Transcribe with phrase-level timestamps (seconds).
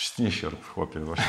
[0.00, 1.24] Śniesior, chłopie właśnie.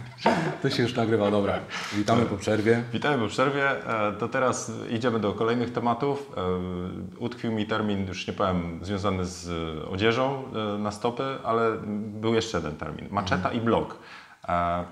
[0.62, 1.58] to się już nagrywa, dobra.
[1.92, 2.82] Witamy po przerwie.
[2.92, 3.86] Witamy po przerwie.
[3.86, 6.32] E, to teraz idziemy do kolejnych tematów.
[6.36, 9.48] E, utkwił mi termin, już nie powiem, związany z
[9.88, 11.78] odzieżą e, na stopy, ale
[12.20, 13.08] był jeszcze jeden termin.
[13.10, 13.56] Maczeta mhm.
[13.56, 13.98] i blog.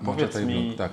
[0.05, 0.91] Powiedz Maczeta mi, blog, tak.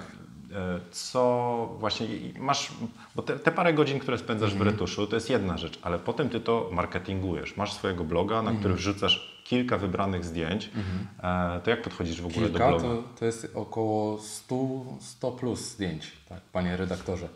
[0.90, 2.06] Co właśnie
[2.38, 2.72] masz,
[3.16, 4.70] bo te, te, parę godzin, które spędzasz mhm.
[4.70, 7.56] w retuszu, to jest jedna rzecz, ale potem ty to marketingujesz.
[7.56, 8.58] Masz swojego bloga, na mhm.
[8.58, 11.60] który wrzucasz kilka wybranych zdjęć, mhm.
[11.60, 12.94] to jak podchodzisz w ogóle kilka, do bloga?
[12.94, 14.56] To, to jest około 100,
[15.00, 17.28] 100 plus zdjęć, tak, panie redaktorze.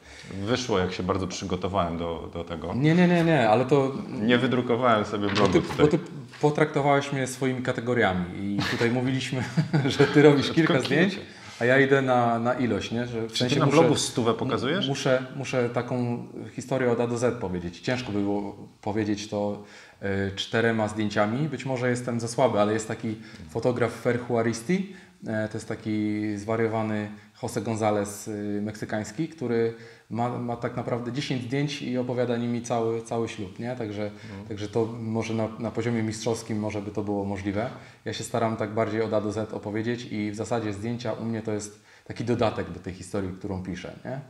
[0.44, 2.74] Wyszło, jak się bardzo przygotowałem do, do tego.
[2.74, 3.92] Nie, nie, nie, nie, ale to...
[4.08, 5.98] Nie wydrukowałem sobie blogu bo ty, bo ty
[6.40, 9.44] potraktowałeś mnie swoimi kategoriami i tutaj mówiliśmy,
[9.98, 11.18] że ty robisz kilka zdjęć,
[11.62, 13.06] a ja idę na, na ilość, nie?
[13.06, 14.88] Że w sensie ty na muszę, blogu stówę pokazujesz?
[14.88, 17.80] Muszę, muszę taką historię od A do Z powiedzieć.
[17.80, 19.64] Ciężko by było powiedzieć to
[20.02, 21.48] E, czterema zdjęciami.
[21.48, 23.16] Być może jestem za słaby, ale jest taki
[23.50, 27.10] fotograf Ferhuaristi, e, to jest taki zwariowany
[27.42, 29.74] Jose González y, meksykański, który
[30.10, 33.76] ma, ma tak naprawdę 10 zdjęć i opowiada nimi cały, cały ślub, nie?
[33.76, 34.46] Także, mhm.
[34.48, 37.70] także to może na, na poziomie mistrzowskim może by to było możliwe.
[38.04, 41.24] Ja się staram tak bardziej od A do Z opowiedzieć i w zasadzie zdjęcia u
[41.24, 44.20] mnie to jest taki dodatek do tej historii, którą piszę, nie?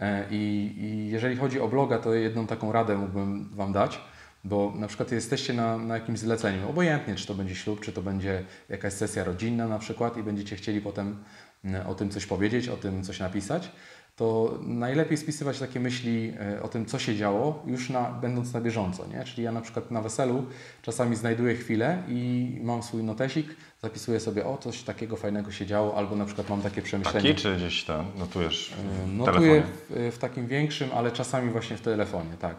[0.00, 4.00] E, I, I jeżeli chodzi o bloga, to jedną taką radę mógłbym Wam dać
[4.44, 8.02] bo na przykład jesteście na, na jakimś zleceniu, obojętnie czy to będzie ślub, czy to
[8.02, 11.16] będzie jakaś sesja rodzinna na przykład i będziecie chcieli potem
[11.86, 13.70] o tym coś powiedzieć, o tym coś napisać,
[14.18, 18.60] to najlepiej spisywać takie myśli e, o tym, co się działo, już na, będąc na
[18.60, 19.06] bieżąco.
[19.06, 19.24] Nie?
[19.24, 20.46] Czyli ja na przykład na weselu
[20.82, 23.46] czasami znajduję chwilę i mam swój notesik,
[23.82, 27.28] zapisuję sobie, o coś takiego fajnego się działo, albo na przykład mam takie przemyślenie.
[27.28, 31.80] Taki czy gdzieś tam notujesz w Notuję w, w, takim większym, ale czasami właśnie w
[31.80, 32.56] telefonie, tak.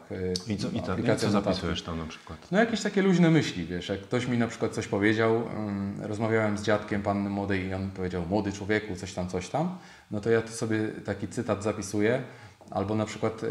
[0.48, 2.48] I co, i to, i co zapisujesz tam na przykład?
[2.52, 6.58] No jakieś takie luźne myśli, wiesz, jak ktoś mi na przykład coś powiedział, um, rozmawiałem
[6.58, 9.78] z dziadkiem panny młodej i on powiedział, młody człowieku, coś tam, coś tam,
[10.12, 12.24] no to ja tu sobie taki cytat zapisuję,
[12.72, 13.42] Albo na przykład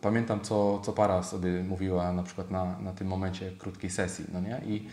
[0.00, 4.40] pamiętam, co, co para sobie mówiła na przykład na, na tym momencie krótkiej sesji, no
[4.40, 4.60] nie?
[4.66, 4.88] I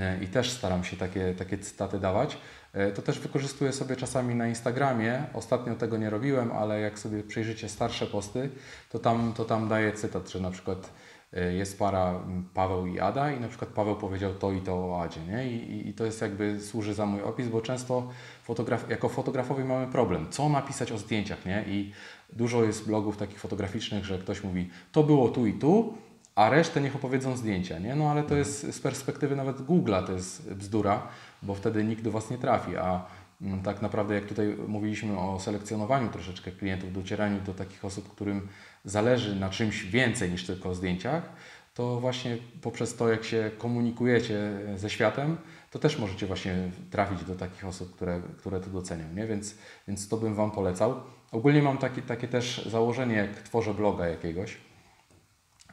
[0.00, 2.38] E, i też staram się takie, takie cytaty dawać.
[2.72, 5.24] E, to też wykorzystuję sobie czasami na Instagramie.
[5.34, 8.50] Ostatnio tego nie robiłem, ale jak sobie przejrzycie starsze posty,
[8.90, 10.90] to tam, to tam daję cytat, że na przykład
[11.32, 12.20] jest para
[12.54, 15.52] Paweł i Ada i na przykład Paweł powiedział to i to o Adzie, nie?
[15.52, 18.08] I, i to jest jakby służy za mój opis, bo często
[18.42, 21.64] fotograf, jako fotografowie mamy problem, co napisać o zdjęciach, nie?
[21.66, 21.92] I
[22.32, 25.94] dużo jest blogów takich fotograficznych, że ktoś mówi, to było tu i tu,
[26.34, 27.94] a resztę niech opowiedzą zdjęcia, nie?
[27.94, 31.02] No ale to jest z perspektywy nawet Google'a to jest bzdura,
[31.42, 33.06] bo wtedy nikt do Was nie trafi, a
[33.42, 38.48] mm, tak naprawdę jak tutaj mówiliśmy o selekcjonowaniu troszeczkę klientów, docieraniu do takich osób, którym
[38.84, 41.32] zależy na czymś więcej niż tylko zdjęciach,
[41.74, 45.36] to właśnie poprzez to, jak się komunikujecie ze światem,
[45.70, 49.26] to też możecie właśnie trafić do takich osób, które, które to docenią, nie?
[49.26, 49.54] Więc,
[49.88, 51.00] więc to bym Wam polecał.
[51.32, 54.56] Ogólnie mam takie, takie też założenie, jak tworzę bloga jakiegoś,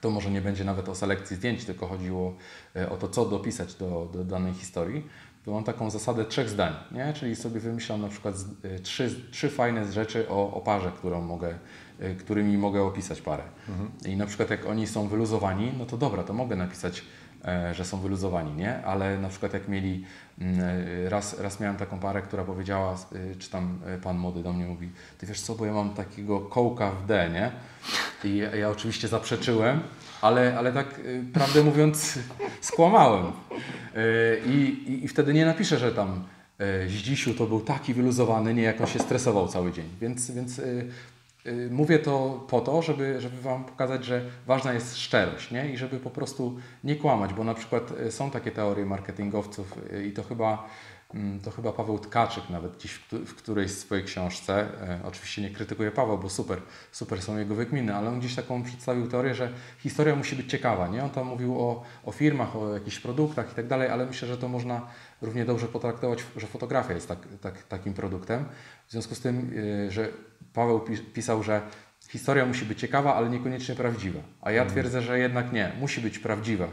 [0.02, 2.36] to może nie będzie nawet o selekcji zdjęć, tylko chodziło
[2.76, 5.04] e, o to, co dopisać do, do danej historii,
[5.46, 7.14] to mam taką zasadę trzech zdań, nie?
[7.14, 11.58] czyli sobie wymyślam na przykład e, trzy, trzy fajne rzeczy o, o parze, którą mogę,
[12.00, 13.44] e, którymi mogę opisać parę.
[13.70, 13.92] Mhm.
[14.06, 17.04] I na przykład jak oni są wyluzowani, no to dobra, to mogę napisać
[17.46, 18.84] E, że są wyluzowani, nie?
[18.84, 20.06] Ale na przykład jak mieli,
[20.40, 20.60] mm,
[21.08, 22.96] raz, raz miałem taką parę, która powiedziała,
[23.40, 26.92] czy tam pan młody do mnie mówi, ty wiesz co, bo ja mam takiego kołka
[26.92, 27.52] w D, nie?
[28.24, 29.80] I ja oczywiście zaprzeczyłem,
[30.22, 31.02] ale, ale tak
[31.34, 32.20] prawdę mówiąc
[32.62, 33.26] skłamałem.
[34.46, 36.24] I, i, I wtedy nie napiszę, że tam
[36.88, 39.86] Zdzisiu to był taki wyluzowany, nie jak on się stresował cały dzień.
[40.02, 40.62] Więc, więc
[41.46, 45.74] Y, mówię to po to, żeby, żeby Wam pokazać, że ważna jest szczerość nie?
[45.74, 50.06] i żeby po prostu nie kłamać, bo na przykład y, są takie teorie marketingowców y,
[50.06, 50.70] i to chyba,
[51.44, 54.68] to chyba Paweł Tkaczyk nawet gdzieś w którejś swojej książce,
[55.04, 56.62] oczywiście nie krytykuje Paweł, bo super,
[56.92, 60.88] super są jego wykminy, ale on gdzieś taką przedstawił teorię, że historia musi być ciekawa.
[60.88, 61.04] Nie?
[61.04, 64.38] On tam mówił o, o firmach, o jakichś produktach i tak dalej, ale myślę, że
[64.38, 64.88] to można
[65.22, 68.46] równie dobrze potraktować, że fotografia jest tak, tak, takim produktem.
[68.88, 69.54] W związku z tym,
[69.90, 70.10] że
[70.54, 70.82] Paweł
[71.14, 71.62] pisał, że
[72.10, 74.20] historia musi być ciekawa, ale niekoniecznie prawdziwa.
[74.42, 74.74] A ja mhm.
[74.74, 76.68] twierdzę, że jednak nie, musi być prawdziwa.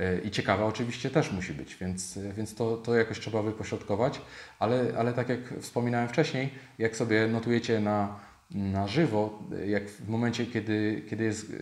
[0.00, 4.20] E, I ciekawa oczywiście też musi być, więc, więc to, to jakoś trzeba wypośrodkować,
[4.58, 8.16] ale, ale tak jak wspominałem wcześniej, jak sobie notujecie na,
[8.50, 11.54] na żywo, jak w momencie, kiedy, kiedy jest e,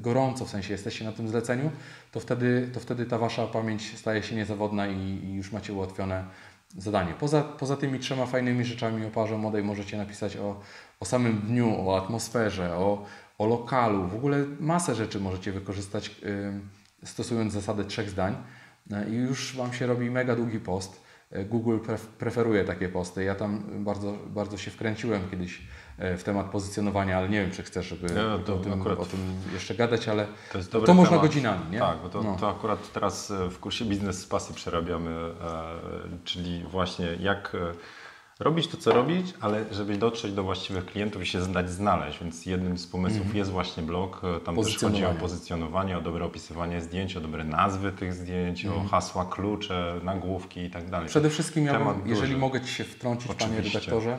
[0.00, 1.70] gorąco, w sensie jesteście na tym zleceniu,
[2.12, 6.24] to wtedy, to wtedy ta Wasza pamięć staje się niezawodna i, i już macie ułatwione
[6.76, 7.14] zadanie.
[7.20, 10.60] Poza, poza tymi trzema fajnymi rzeczami o parze młodej możecie napisać o,
[11.00, 13.04] o samym dniu, o atmosferze, o,
[13.38, 14.08] o lokalu.
[14.08, 16.52] W ogóle masę rzeczy możecie wykorzystać yy,
[17.04, 18.36] stosując zasadę trzech zdań
[18.90, 21.08] yy, i już Wam się robi mega długi post.
[21.30, 23.24] e, Google pref- preferuje takie posty.
[23.24, 25.62] Ja tam bardzo, bardzo się wkręciłem kiedyś
[25.98, 28.98] e, w temat pozycjonowania, ale nie wiem, czy chcesz, żeby Nie, to o, tym, akurat-
[28.98, 29.20] o tym
[29.54, 31.26] jeszcze gadać, ale To jest to, dobry można temat.
[31.26, 31.78] godzinami, nie?
[31.78, 32.36] Tak, bo to, No.
[32.40, 35.34] to akurat teraz e, w kursie Biznes z Pasji przerabiamy, e,
[36.24, 37.58] czyli właśnie jak e,
[38.40, 42.20] robić to, co robić, ale żeby dotrzeć do właściwych klientów i się zdać znaleźć.
[42.20, 44.22] Więc jednym z pomysłów jest właśnie blog.
[44.44, 45.98] Tam też chodzi o Pozycjonowanie.
[45.98, 50.90] o dobre opisywanie zdjęć, o dobre nazwy tych zdjęć, o hasła, klucze, nagłówki i tak
[50.90, 51.08] dalej.
[51.08, 52.08] Przede wszystkim, ja bym, duży.
[52.08, 53.78] jeżeli mogę Ci się wtrącić, Panie Oczywiście.
[53.78, 54.18] redaktorze,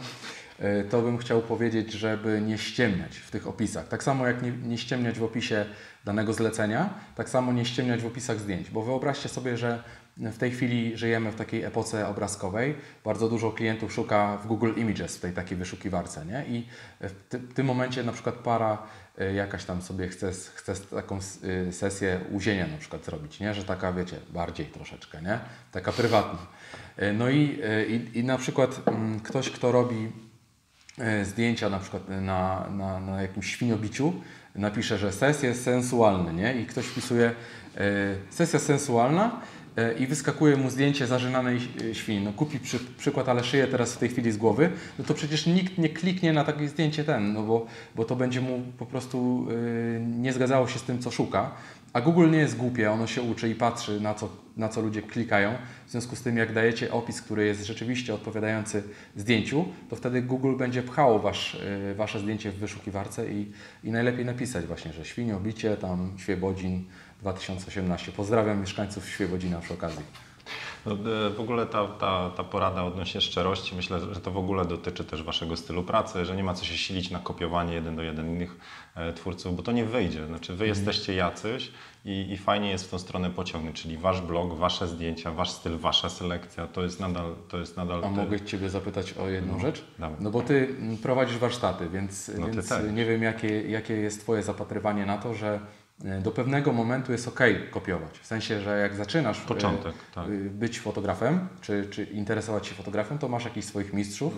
[0.60, 3.88] e, to bym chciał powiedzieć, żeby nie ściemniać w tych opisach.
[3.88, 5.66] Tak samo jak nie, nie ściemniać w opisie
[6.06, 9.84] danego zlecenia, tak samo nie ściemniać w opisach zdjęć, bo wyobraźcie sobie, że
[10.20, 12.76] w tej chwili żyjemy w takiej epoce obrazkowej.
[13.04, 16.46] Bardzo dużo klientów szuka w Google Images, w tej takiej wyszukiwarce, nie?
[16.48, 16.68] I
[17.02, 18.78] w, ty, w tym momencie na przykład para
[19.18, 21.20] e, jakaś tam sobie chce, chce taką
[21.68, 23.54] y, sesję łuzienia na przykład zrobić, nie?
[23.54, 25.40] Że taka, wiecie, bardziej troszeczkę, nie?
[25.72, 26.40] Taka prywatna.
[26.98, 30.12] E, No i, i, i na przykład mm, ktoś, kto robi
[31.24, 34.14] zdjęcia na przykład na, na, na jakimś świniobiciu,
[34.56, 36.62] napisze, że sesja jest sensualny, nie?
[36.62, 37.32] I ktoś wpisuje
[38.30, 39.42] sesja sensualna
[40.00, 41.60] i wyskakuje mu zdjęcie zażynanej
[41.92, 42.26] e, świni.
[42.26, 45.46] No kupi przy, przykład, ale szyję teraz w tej chwili z głowy, no to przecież
[45.46, 47.66] nikt nie kliknie na takie zdjęcie ten, no bo,
[47.96, 51.52] bo to będzie mu po prostu e, nie zgadzało się z tym, co szuka.
[51.94, 55.02] A Google nie jest głupie, ono się uczy i patrzy na co, na co ludzie
[55.02, 55.54] klikają.
[55.88, 58.84] W związku z tym, jak dajecie opis, który jest rzeczywiście odpowiadający
[59.16, 61.62] zdjęciu, to wtedy Google będzie pchało wasz,
[61.96, 63.52] wasze zdjęcie w wyszukiwarce i,
[63.84, 66.84] i najlepiej napisać właśnie, że świniobicie, tam Świebodzin
[67.22, 68.12] 2018.
[68.12, 70.04] Pozdrawiam mieszkańców Świebodzina przy okazji.
[70.86, 74.66] No, e, w ogóle ta, ta, ta porada odnośnie szczerości, myślę, że to w ogóle
[74.66, 78.04] dotyczy też Waszego stylu pracy, że nie ma co się silić na kopiowanie jeden do
[78.04, 78.56] jeden innych
[78.96, 80.28] e, twórców, bo to nie wyjdzie.
[80.28, 80.70] Znaczy Wy Mhm.
[80.70, 81.72] jesteście jacyś
[82.06, 85.78] i, i fajnie jest w tą stronę pociągnąć, czyli Wasz blog, Wasze zdjęcia, Wasz styl,
[85.78, 87.36] Wasza selekcja, to jest nadal...
[87.50, 89.84] To jest nadal A te- mogę Ciebie zapytać o jedną rzecz?
[90.00, 90.18] dawaj.
[90.20, 94.22] No bo Ty mm, prowadzisz warsztaty, więc, No ty więc nie wiem jakie, jakie jest
[94.22, 95.60] Twoje zapatrywanie na to, że
[96.22, 97.40] do pewnego momentu jest ok
[97.72, 98.20] kopiować.
[98.20, 100.30] W sensie, że jak zaczynasz e, Początek, tak.
[100.30, 104.34] y, być fotografem, czy, czy interesować się fotografią, to masz jakichś swoich mistrzów,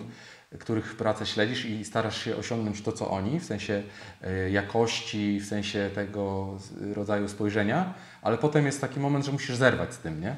[0.58, 3.82] których pracę śledzisz i starasz się osiągnąć to, co oni, w sensie
[4.24, 6.54] y, jakości, w sensie tego
[6.94, 10.36] rodzaju spojrzenia, ale potem jest taki moment, że musisz zerwać z tym, nie?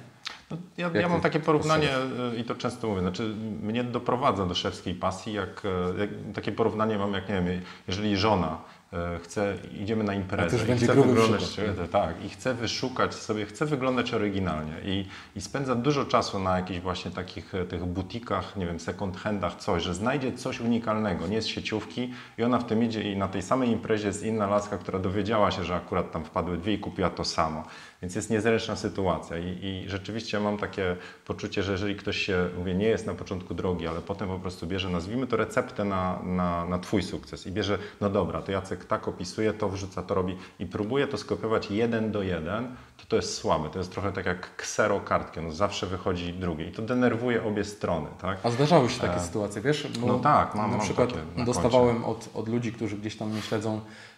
[0.50, 4.54] No, ja, ja mam takie porównanie e, i to często mówię, znaczy mnie doprowadza do
[4.54, 8.58] szewskiej pasji, jak, e, jak takie porównanie mam, jak nie wiem, jeżeli żona
[8.94, 11.60] e, chce, idziemy na imprezę i gruby wyglądać,
[11.90, 15.06] tak, i chce wyszukać sobie, chce wyglądać oryginalnie i,
[15.36, 19.56] i spędza dużo czasu na jakichś właśnie takich e, tych butikach, nie wiem, second handach,
[19.56, 23.28] coś, że znajdzie coś unikalnego, nie z sieciówki i ona w tym idzie i na
[23.28, 26.78] tej samej imprezie jest inna laska, która dowiedziała się, że akurat tam wpadły dwie i
[26.78, 27.64] kupiła to samo.
[28.02, 32.74] Więc jest niezręczna sytuacja i, i rzeczywiście mam takie poczucie, że jeżeli ktoś się, mówię,
[32.74, 36.64] nie jest na początku drogi, ale potem po prostu bierze, nazwijmy to receptę na, na,
[36.64, 40.36] na Twój sukces i bierze, no dobra, to Jacek tak opisuje, to wrzuca, to robi
[40.58, 43.70] i próbuje to skopiować jeden do jeden, to to jest słabe.
[43.70, 47.64] To jest trochę tak jak ksero kartkę, no zawsze wychodzi drugie i to denerwuje obie
[47.64, 48.38] strony, tak?
[48.42, 49.88] A zdarzały się takie sytuacje, wiesz?
[50.00, 53.16] Bo no tak, mam- Na mam przykład takie na dostawałem od, od ludzi, którzy gdzieś
[53.16, 54.13] tam mnie śledzą e,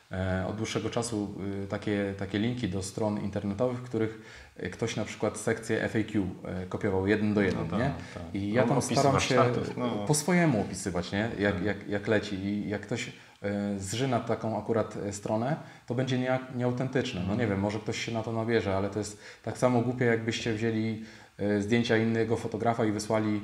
[0.48, 4.20] od dłuższego czasu y, takie, takie linki do stron internetowych, w których
[4.56, 7.90] e, ktoś na przykład sekcję FAQ e, kopiował jeden do jeden, tak, nie?
[8.14, 8.22] tak.
[8.34, 9.42] I ja No, tam staram się
[9.76, 10.04] no.
[10.06, 11.30] po swojemu opisywać, nie?
[11.38, 13.08] Jak, jak, jak leci i jak ktoś
[13.42, 17.22] e, zżyna taką akurat e, stronę, to będzie nie, nieautentyczne.
[17.28, 20.04] No nie wiem, może ktoś się na to nabierze, ale to jest tak samo głupie,
[20.04, 21.04] jakbyście wzięli
[21.38, 23.40] e, zdjęcia innego fotografa i wysłali e,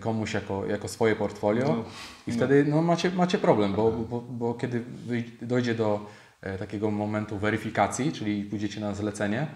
[0.00, 1.84] komuś jako, jako swoje portfolio No,
[2.26, 4.84] i wtedy no, macie, macie problem, bo, bo, bo kiedy
[5.42, 6.06] dojdzie do
[6.40, 9.46] e, takiego momentu weryfikacji, czyli pójdziecie na zlecenie,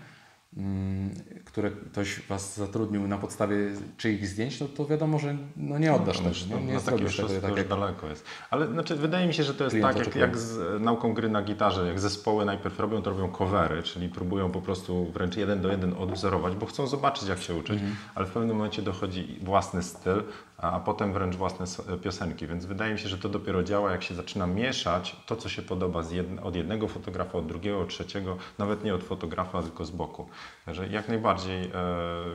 [1.45, 3.57] które ktoś Was zatrudnił na podstawie
[3.97, 6.81] czyichś zdjęć, no to wiadomo, że no nie oddasz No, tego, już nie, nie no,
[6.81, 7.69] takie zrobisz tego tak jak...
[7.69, 8.25] daleko jest.
[8.51, 11.29] Ale znaczy, wydaje mi się, że to jest tak, jak, jak z e, nauką gry
[11.29, 11.87] na gitarze.
[11.87, 15.95] Jak zespoły najpierw robią, to robią covery, czyli próbują po prostu wręcz jeden do jeden
[15.99, 17.97] odwzorować, bo chcą zobaczyć, jak się uczyć, Mhm.
[18.15, 20.23] ale w pewnym momencie dochodzi własny styl,
[20.59, 21.67] a potem wręcz własne
[22.03, 22.47] piosenki.
[22.47, 25.63] Więc wydaje mi się, że to dopiero działa, jak się zaczyna mieszać to, co się
[25.63, 29.91] podoba jedne, od jednego fotografa, od drugiego, od trzeciego, nawet nie od fotografa, tylko z
[29.91, 30.27] boku.
[30.67, 31.71] Także jak najbardziej e,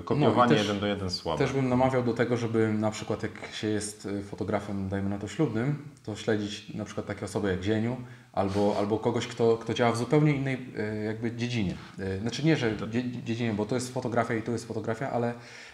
[0.05, 1.39] kopiowanie No też- jeden do jeden słabe.
[1.39, 5.17] Też bym namawiał do tego, żeby na przykład jak się jest y, fotografem, dajmy na
[5.19, 7.97] to ślubnym, to śledzić na przykład takie osoby jak Zieniu
[8.33, 11.75] albo, albo kogoś, kto, kto działa w zupełnie innej y, jakby dziedzinie.
[11.99, 15.33] Y, Znaczy nie, że dzie, dziedzinie, bo to jest fotografia i to jest fotografia, ale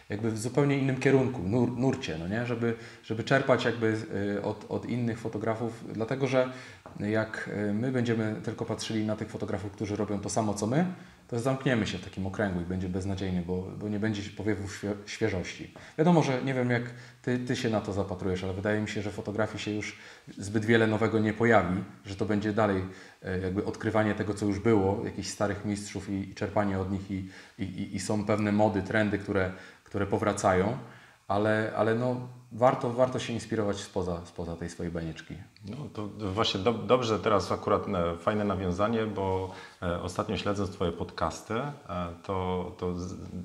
[0.10, 2.46] jakby w zupełnie innym kierunku, nur, nurcie, no nie?
[2.46, 3.98] Żeby, żeby czerpać jakby
[4.38, 6.50] y, od, od innych fotografów, dlatego że
[7.00, 10.86] jak my będziemy tylko patrzyli na tych fotografów, którzy robią to samo co my,
[11.30, 14.94] to zamkniemy się w takim okręgu i będzie beznadziejnie, bo, bo nie będzie powiewów świe,
[15.06, 15.74] świeżości.
[15.98, 16.84] Wiadomo, że nie wiem jak
[17.22, 19.98] ty, ty się na to zapatrujesz, ale wydaje mi się, że fotografii się już
[20.38, 22.84] zbyt wiele nowego nie pojawi, że to będzie dalej
[23.24, 27.12] e, jakby odkrywanie tego, co już było, jakichś starych mistrzów i, i czerpanie od nich
[27.12, 29.52] i, i, i są pewne mody, trendy, które,
[29.84, 30.78] które powracają,
[31.28, 35.36] ale, ale no, warto, warto się inspirować spoza, spoza tej swojej banieczki.
[35.66, 39.52] No to właśnie do, dobrze teraz akurat e, fajne nawiązanie, bo
[39.82, 41.72] e, ostatnio śledząc Twoje podcasty, e,
[42.24, 42.94] to, to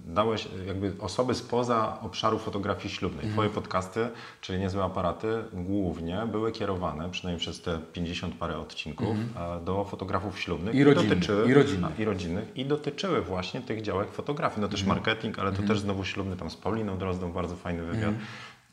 [0.07, 3.21] dałeś jakby osoby spoza obszaru fotografii ślubnej.
[3.21, 3.63] Twoje mhm.
[3.63, 4.09] podcasty,
[4.41, 9.65] czyli niezłe aparaty, głównie były kierowane, przynajmniej przez te 50 parę odcinków, mhm.
[9.65, 10.75] do fotografów ślubnych.
[10.75, 11.99] I, rodzinnych, dotyczyły, i, rodzinnych.
[11.99, 12.57] I rodzinnych.
[12.57, 14.61] I dotyczyły właśnie tych działek fotografii.
[14.61, 14.99] No też mhm.
[14.99, 18.15] marketing, ale to też znowu ślubny, tam z Pauliną Drozdą, bardzo fajny wywiad.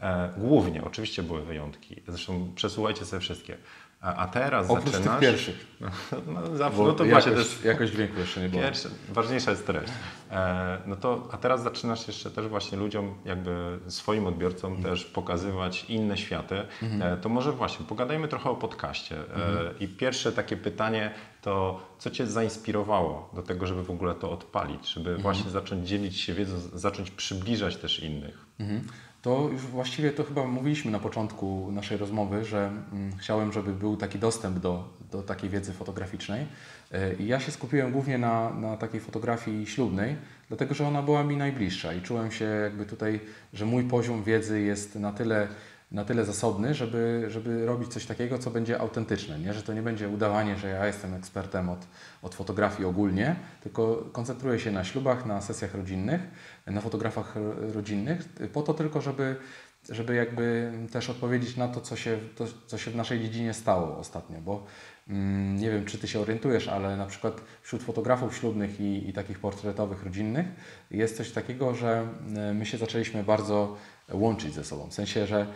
[0.02, 3.58] E, głównie, oczywiście były wyjątki, zresztą przesuwajcie sobie wszystkie.
[4.02, 5.20] A, teraz Oprócz zaczynasz...
[5.20, 5.68] tych pierwszych.
[6.34, 7.66] No, zawsze, no to właśnie jakoś, też...
[7.66, 8.64] Jakość dźwięku jeszcze nie było.
[8.64, 9.94] Pierwsze, ważniejsza jest treść.
[10.32, 14.96] E, no to, a teraz zaczynasz jeszcze też właśnie ludziom, jakby swoim odbiorcom mhm.
[14.96, 16.56] też pokazywać inne światy.
[16.84, 17.02] Mhm.
[17.02, 19.20] E, to może właśnie pogadajmy trochę o podcaście.
[19.20, 19.80] Mhm.
[19.80, 24.90] I pierwsze takie pytanie to, co Cię zainspirowało do tego, żeby w ogóle to odpalić,
[24.90, 25.22] żeby mhm.
[25.22, 28.46] właśnie zacząć dzielić się wiedzą, zacząć przybliżać też innych?
[29.22, 33.98] To już właściwie to chyba mówiliśmy na początku naszej rozmowy, że mm, chciałem, żeby był
[33.98, 36.48] taki dostęp do, do takiej wiedzy fotograficznej.
[36.92, 40.16] E, I ja się skupiłem głównie na, na takiej fotografii ślubnej,
[40.48, 43.20] dlatego że ona była mi najbliższa i czułem się jakby tutaj,
[43.54, 45.48] że mój poziom wiedzy jest na tyle
[45.92, 49.40] na tyle zasobny, żeby, żeby robić coś takiego, co będzie autentyczne.
[49.40, 49.54] Nie?
[49.54, 51.88] Że to nie będzie udawanie, że ja jestem ekspertem od,
[52.22, 56.22] od fotografii ogólnie, tylko koncentruję się na ślubach, na sesjach rodzinnych,
[56.68, 57.36] na fotografach
[57.74, 59.36] rodzinnych, po to tylko, żeby,
[59.90, 63.98] żeby jakby też odpowiedzieć na to, co się, to, co się w naszej dziedzinie stało
[63.98, 64.66] ostatnio, bo
[65.08, 69.14] mm, nie wiem, czy Ty się orientujesz, ale na przykład wśród fotografów ślubnych i, i
[69.14, 70.46] takich portretowych, rodzinnych
[70.92, 73.78] jest coś takiego, że mm, my się zaczęliśmy bardzo
[74.14, 74.90] łączyć ze sobą.
[74.90, 75.48] W sensie, że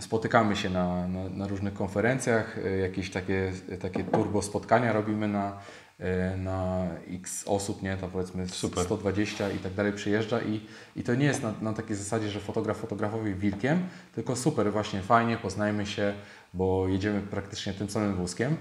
[0.00, 5.58] spotykamy się na, na, na, różnych konferencjach, e, jakieś takie, takie turbo spotkania robimy na,
[5.98, 8.84] e, na x osób, nie, to powiedzmy Super.
[8.84, 10.60] 120 i tak dalej przyjeżdża i,
[10.96, 15.02] i to nie jest na, na takiej zasadzie, że fotograf fotografowi wilkiem, tylko super, właśnie
[15.02, 16.14] fajnie, poznajmy się,
[16.54, 18.56] bo jedziemy praktycznie tym samym wózkiem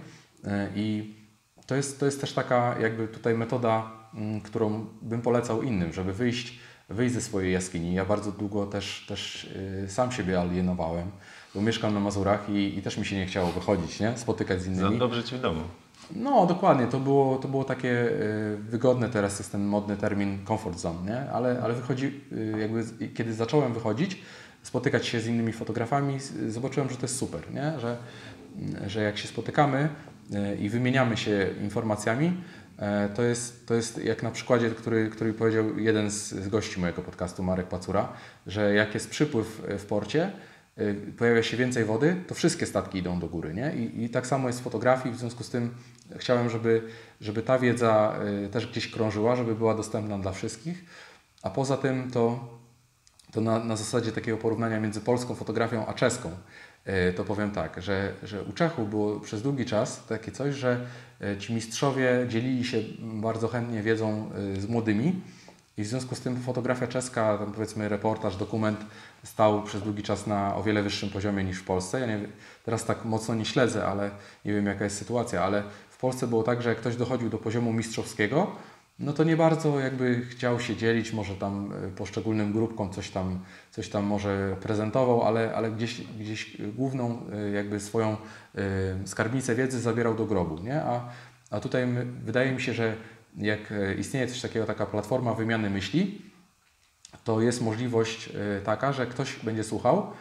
[0.46, 1.16] e, i
[1.66, 6.14] to jest, to jest też taka jakby tutaj metoda, mm, którą bym polecał innym, żeby
[6.14, 7.94] wyjść wyjść ze swojej jaskini.
[7.94, 9.50] Ja bardzo długo też, też
[9.82, 11.12] yy, sam siebie alienowałem,
[11.56, 14.18] bo mieszkam na Mazurach i, i też mi się nie chciało wychodzić, nie?
[14.18, 14.94] spotykać z innymi.
[14.94, 15.62] Za dobrze Ci w domu.
[16.16, 16.88] No, dokładnie.
[16.88, 21.32] To było, to było takie y, wygodne, teraz jest ten modny termin comfort zone, nie?
[21.32, 24.22] Ale, ale wychodzi, y, jakby kiedy zacząłem wychodzić,
[24.64, 26.18] spotykać się z innymi fotografami,
[26.48, 27.80] zobaczyłem, że to jest super, nie?
[27.80, 27.98] Że,
[28.88, 29.90] że jak się spotykamy
[30.34, 32.34] y, i wymieniamy się informacjami,
[33.16, 37.44] to jest, to jest jak na przykładzie, który, który powiedział jeden z, gości mojego podcastu,
[37.44, 38.14] Marek Pacura,
[38.48, 40.32] że jak jest przypływ w porcie,
[40.78, 43.54] e, pojawia się więcej wody, to wszystkie statki idą do góry.
[43.54, 43.76] Nie?
[43.76, 45.76] I, I tak samo jest w fotografii, w związku z tym
[46.18, 46.82] chciałem, żeby,
[47.22, 50.86] żeby ta wiedza e, też gdzieś krążyła, żeby była dostępna dla wszystkich.
[51.44, 52.50] A poza tym to,
[53.32, 56.32] to na, na zasadzie takiego porównania między polską fotografią a czeską.
[56.86, 60.86] E, to powiem tak, że, że u Czechów było przez długi czas takie coś, że
[61.22, 65.22] e, ci mistrzowie dzielili się bardzo chętnie wiedzą e, z młodymi
[65.78, 68.80] i w związku z tym fotografia czeska, tam powiedzmy reportaż, dokument
[69.24, 72.00] stał przez długi czas na o wiele wyższym poziomie niż w Polsce.
[72.00, 72.20] Ja nie,
[72.66, 74.12] teraz tak mocno nie śledzę, ale
[74.46, 77.38] nie wiem jaka jest sytuacja, ale w Polsce było tak, że jak ktoś dochodził do
[77.38, 78.52] poziomu mistrzowskiego,
[79.00, 83.40] no to nie bardzo jakby chciał się dzielić, może tam e, poszczególnym grupkom coś tam,
[83.72, 88.18] coś tam może prezentował, ale, ale gdzieś, gdzieś główną e, jakby swoją e,
[89.06, 90.82] skarbnicę wiedzy zabierał do grobu, nie?
[90.84, 91.10] A,
[91.52, 91.88] a tutaj
[92.24, 92.96] wydaje mi się, że
[93.38, 93.60] jak
[94.00, 96.22] istnieje coś takiego, taka platforma wymiany myśli,
[97.24, 98.30] to jest możliwość
[98.64, 100.12] taka, że ktoś będzie słuchał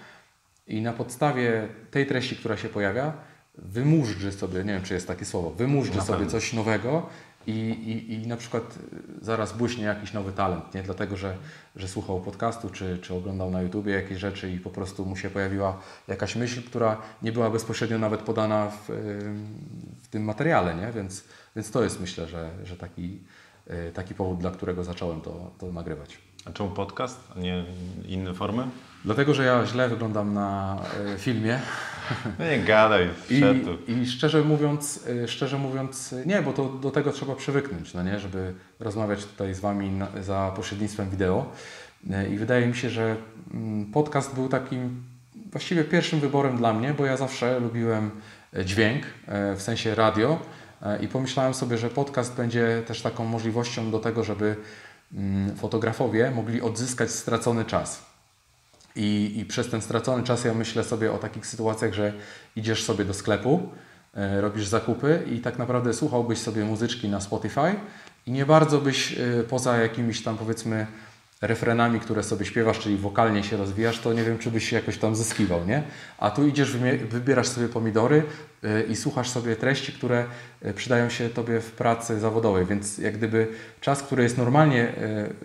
[0.67, 3.13] i na podstawie tej treści, która się pojawia,
[3.55, 7.07] wymurzczy sobie, nie wiem czy jest takie słowo, wymurzczy sobie coś nowego
[7.49, 8.79] i, i, i na przykład
[9.23, 11.37] zaraz błyśnie jakiś nowy talent, nie dlatego, że,
[11.77, 15.31] że słuchał podcastu, czy, czy oglądał na YouTubie jakieś rzeczy i po prostu mu się
[15.31, 18.89] pojawiła jakaś myśl, która nie była bezpośrednio nawet podana w,
[20.03, 20.93] w tym materiale, nie?
[20.93, 21.25] Więc,
[21.57, 23.19] więc to jest myślę, że, że taki,
[23.67, 26.19] e, taki powód, dla którego zacząłem to, to nagrywać.
[26.45, 27.65] A czemu podcast, a nie
[28.07, 28.67] inne formy?
[29.05, 30.79] Dlatego, że ja źle wyglądam na
[31.19, 31.61] filmie.
[32.39, 33.43] No nie gadaj, I,
[33.93, 38.21] I szczerze mówiąc, e, szczerze mówiąc, nie, bo to do tego trzeba przywyknąć, no nie,
[38.21, 41.47] żeby rozmawiać tutaj z Wami na, za pośrednictwem wideo.
[42.11, 43.17] E, I wydaje mi się, że
[43.55, 45.03] mm, podcast był takim
[45.53, 48.11] właściwie pierwszym wyborem dla mnie, bo ja zawsze lubiłem
[48.65, 49.03] dźwięk,
[49.57, 50.39] w sensie radio,
[51.01, 54.57] I pomyślałem sobie, że podcast będzie też taką możliwością do tego, żeby
[55.15, 58.08] mm, fotografowie mogli odzyskać stracony czas.
[58.97, 62.13] I, I przez ten stracony czas ja myślę sobie o takich sytuacjach, że
[62.57, 63.69] idziesz sobie do sklepu,
[64.15, 67.75] e, robisz zakupy i tak naprawdę słuchałbyś sobie muzyczki na Spotify
[68.27, 70.87] i nie bardzo byś e, poza jakimiś tam powiedzmy
[71.43, 74.99] refrenami, które sobie śpiewasz, czyli wokalnie się rozwijasz, to nie wiem, czy byś się jakoś
[74.99, 75.83] tam zyskiwał, nie?
[76.19, 76.77] A tu idziesz,
[77.11, 78.23] wybierasz sobie pomidory
[78.89, 80.27] i słuchasz sobie treści, które
[80.67, 83.49] y, przydają się Tobie w pracy zawodowej, więc jak gdyby
[83.81, 84.93] czas, który jest normalnie,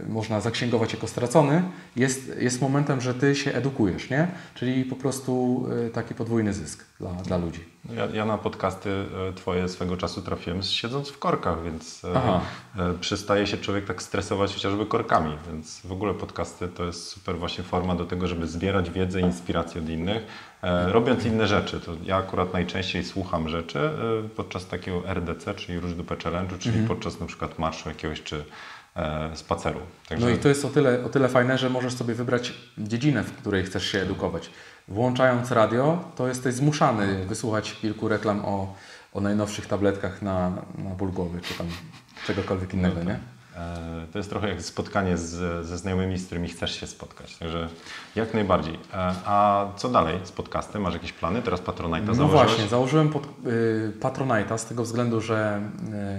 [0.04, 1.64] y, można zaksięgować jako stracony,
[1.96, 4.28] jest, jest momentem, że Ty się edukujesz, nie?
[4.56, 7.74] Czyli po prostu taki podwójny zysk dla, dla ludzi.
[7.90, 8.90] Ja, ja, na podcasty
[9.30, 12.42] e, Twoje swego czasu trafiłem siedząc w korkach, więc e, Aha.
[12.78, 17.38] E, przestaje się człowiek tak stresować chociażby korkami, więc w ogóle podcasty to jest super
[17.38, 20.24] właśnie forma do tego, żeby zbierać wiedzę i inspirację od innych,
[20.86, 21.80] robiąc inne rzeczy.
[21.80, 23.90] To ja akurat najczęściej słucham rzeczy
[24.36, 26.88] podczas takiego RDC, czyli Róż Dupę Challenge'u, czyli mhm.
[26.88, 28.46] podczas na przykład marszu jakiegoś czy
[29.34, 29.80] spaceru.
[30.10, 30.26] Także...
[30.26, 33.32] No i to jest o tyle, o tyle fajne, że możesz sobie wybrać dziedzinę, w
[33.32, 34.50] której chcesz się edukować
[34.88, 38.76] włączając radio, to jesteś zmuszany wysłuchać kilku reklam o,
[39.14, 41.68] o najnowszych tabletkach na, na ból głowy, czy tam
[42.28, 43.20] czegokolwiek innego, no nie?
[43.58, 47.38] E, to jest trochę jak spotkanie z, ze znajomymi, z którymi chcesz się spotkać.
[47.38, 47.70] Także
[48.16, 48.74] jak najbardziej.
[48.74, 50.82] E, a co dalej z podcastem?
[50.82, 51.42] Masz jakieś plany?
[51.42, 52.48] Teraz Patronite'a No założyłeś?
[52.48, 55.62] właśnie, założyłem pod, y, Patronite'a z tego względu, że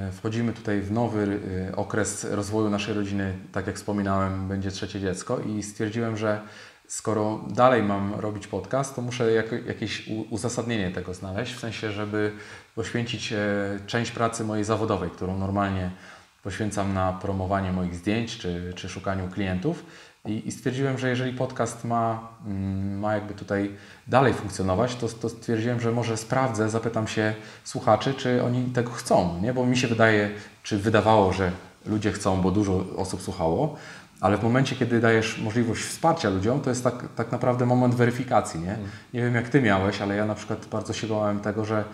[0.08, 3.34] y, wchodzimy tutaj w nowy y, okres rozwoju naszej rodziny.
[3.52, 6.40] Tak jak wspominałem, będzie trzecie dziecko i stwierdziłem, że
[6.88, 12.32] skoro dalej mam robić podcast, to muszę jako, jakieś uzasadnienie tego znaleźć, w sensie, żeby
[12.74, 13.36] poświęcić e,
[13.86, 15.90] część pracy mojej zawodowej, którą normalnie
[16.44, 19.84] poświęcam na promowanie moich zdjęć czy, czy szukaniu klientów.
[20.26, 23.70] I, I, stwierdziłem, że jeżeli podcast ma, mm, ma jakby tutaj
[24.06, 27.34] dalej funkcjonować, to, to stwierdziłem, że może sprawdzę, zapytam się
[27.64, 29.54] słuchaczy, czy oni tego chcą, nie?
[29.54, 30.30] bo mi się wydaje,
[30.62, 31.52] czy wydawało, że
[31.86, 33.76] ludzie chcą, bo dużo osób słuchało,
[34.20, 38.60] ale w momencie, kiedy dajesz możliwość wsparcia ludziom, to jest tak, tak naprawdę moment weryfikacji.
[38.60, 38.78] Nie?
[39.14, 41.84] nie wiem, jak Ty miałeś, ale ja na przykład bardzo się bałem tego, że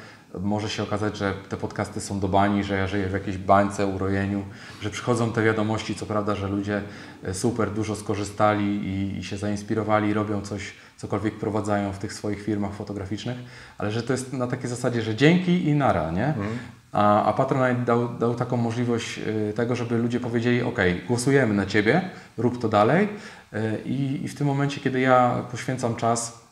[0.41, 3.87] może się okazać, że te podcasty są do bani, że ja żyję w jakiejś bańce,
[3.87, 4.45] urojeniu,
[4.83, 6.83] że przychodzą te wiadomości, co prawda, że ludzie
[7.25, 12.43] e, super dużo skorzystali i, i się zainspirowali, robią coś, cokolwiek prowadzają w tych swoich
[12.43, 13.39] firmach fotograficznych,
[13.79, 16.27] ale że to jest na takiej zasadzie, że dzięki i nara, nie?
[16.27, 16.49] Mm.
[16.93, 21.67] A, a Patronite dał, dał taką możliwość y, tego, żeby ludzie powiedzieli: OK, głosujemy na
[21.67, 23.09] Ciebie, rób to dalej.
[23.53, 26.50] Y, I, I, w tym momencie, kiedy ja poświęcam czas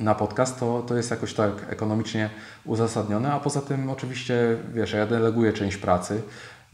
[0.00, 2.30] na podcast, to, to jest jakoś tak ekonomicznie
[2.64, 3.32] uzasadnione.
[3.32, 6.22] A poza tym, oczywiście, wiesz, ja deleguję część pracy,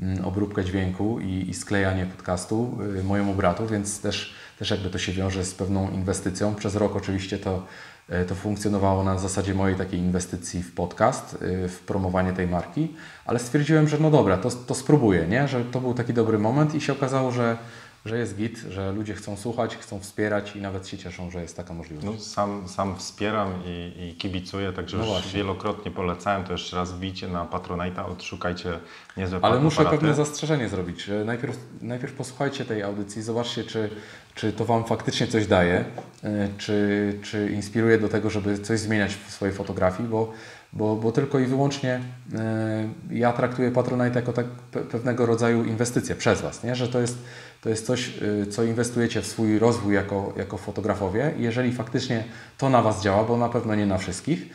[0.00, 4.98] mm, obróbkę dźwięku i, i sklejanie podcastu y, mojemu bratu, więc też, też jakby to
[4.98, 6.54] się wiąże z pewną inwestycją.
[6.54, 7.62] Przez rok oczywiście to
[8.09, 12.94] E, to funkcjonowało na zasadzie mojej takiej inwestycji w podcast, e, w promowanie tej marki,
[13.24, 15.48] ale stwierdziłem, że no dobra, to, to spróbuję, nie?
[15.48, 17.57] że to był taki dobry moment i się okazało, że
[18.05, 21.57] że jest git, że ludzie chcą słuchać, chcą wspierać i nawet się cieszą, że jest
[21.57, 22.07] taka możliwość.
[22.07, 25.33] No, sam, sam wspieram i, i kibicuję, także no już właśnie.
[25.33, 28.79] wielokrotnie polecałem, to jeszcze raz wbijcie na Patronite'a, odszukajcie
[29.17, 31.11] niezłe Ale muszę pewne zastrzeżenie zrobić.
[31.25, 33.91] Najpierw, najpierw posłuchajcie tej audycji, zobaczcie, czy,
[34.35, 35.85] czy to Wam faktycznie coś daje,
[36.25, 40.33] e, czy, czy inspiruje do tego, żeby coś zmieniać w swojej fotografii, bo
[40.72, 42.00] bo, bo tylko i wyłącznie
[42.35, 44.46] e, ja traktuję Patronite jako tak
[44.90, 46.74] pewnego rodzaju inwestycję przez Was, nie?
[46.74, 47.18] że to jest,
[47.61, 51.35] to jest coś, e, co inwestujecie w swój rozwój jako, jako fotografowie.
[51.38, 52.24] Jeżeli faktycznie
[52.59, 54.46] to na Was działa, bo na pewno nie na wszystkich,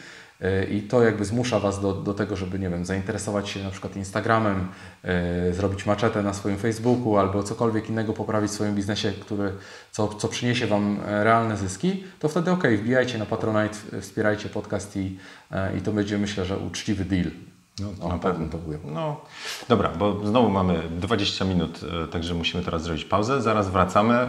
[0.72, 3.96] i to jakby zmusza Was do, do tego, żeby, nie wiem, zainteresować się na przykład
[3.96, 4.68] Instagramem,
[5.04, 9.54] yy, zrobić maczetę na swoim Facebooku albo cokolwiek innego poprawić w swoim biznesie, który,
[9.92, 14.98] co, co przyniesie Wam e, realne zyski, to wtedy ok, wbijajcie na Patronite, wspierajcie podcast
[14.98, 15.20] i,
[15.52, 17.32] yy, i to będzie myślę, że uczciwy deal.
[17.80, 18.80] No, na pewno to było.
[18.86, 19.22] No,
[19.70, 21.80] dobra, bo znowu mamy 20 minut,
[22.12, 23.42] także musimy teraz zrobić pauzę.
[23.42, 24.28] Zaraz wracamy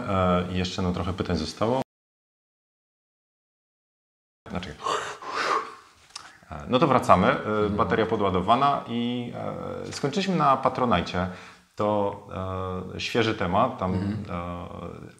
[0.53, 1.83] i jeszcze no, trochę pytań zostało.
[4.51, 4.75] Znaczy,
[6.69, 7.27] no to wracamy.
[7.27, 9.33] E, bateria podładowana i
[9.89, 11.27] e, skończyliśmy na Patronajcie.
[11.77, 12.27] To
[12.95, 14.25] e, świeży temat, tam, mm.
[14.31, 14.35] e,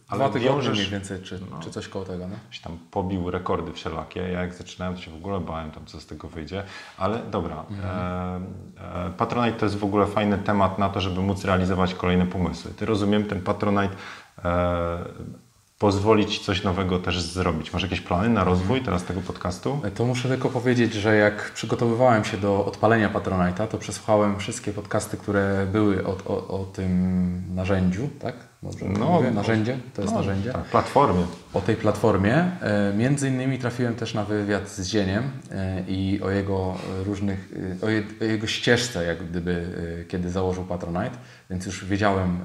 [0.07, 2.35] ale Dwa tygodnie wiążesz, mniej więcej, czy, no, czy coś koło tego, no?
[2.63, 4.19] tam pobił rekordy wszelakie.
[4.21, 6.63] Ja jak zaczynałem, to się w ogóle bałem tam, co z tego wyjdzie.
[6.97, 7.85] Ale dobra, mm.
[8.77, 12.71] e, Patronite to jest w ogóle fajny temat na to, żeby móc realizować kolejne pomysły.
[12.71, 13.95] Ty rozumiem, ten Patronite
[15.85, 17.73] pozwolić coś nowego też zrobić.
[17.73, 19.79] Masz jakieś plany na rozwój teraz tego podcastu?
[19.95, 25.17] To muszę tylko powiedzieć, że jak przygotowywałem się do odpalenia Patronite'a, to przesłuchałem wszystkie podcasty,
[25.17, 28.35] które były o, o, o tym narzędziu, tak?
[28.63, 29.27] Dobrze, No, mówię?
[29.29, 29.35] no.
[29.35, 30.51] narzędzie, to jest No, narzędzie.
[30.53, 31.25] Tak, platformie.
[31.53, 32.35] O tej platformie.
[32.35, 37.49] E, Między innymi trafiłem też na wywiad z Zieniem e, i o jego różnych,
[37.81, 39.67] e, o je- o jego ścieżce, jak gdyby,
[40.07, 41.17] kiedy założył Patronite,
[41.49, 42.39] więc już wiedziałem,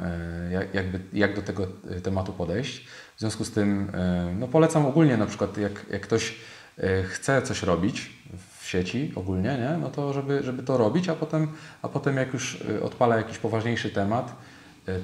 [0.53, 1.67] jak, jakby, jak do tego
[2.03, 2.87] tematu podejść.
[3.21, 6.35] W związku z tym e, no polecam ogólnie na przykład, jak, jak ktoś
[6.79, 8.11] e, chce coś robić
[8.59, 9.79] w sieci ogólnie, nie?
[9.81, 11.49] no to żeby, żeby to robić, a potem,
[11.83, 14.37] a potem jak już e, odpala jakiś poważniejszy temat,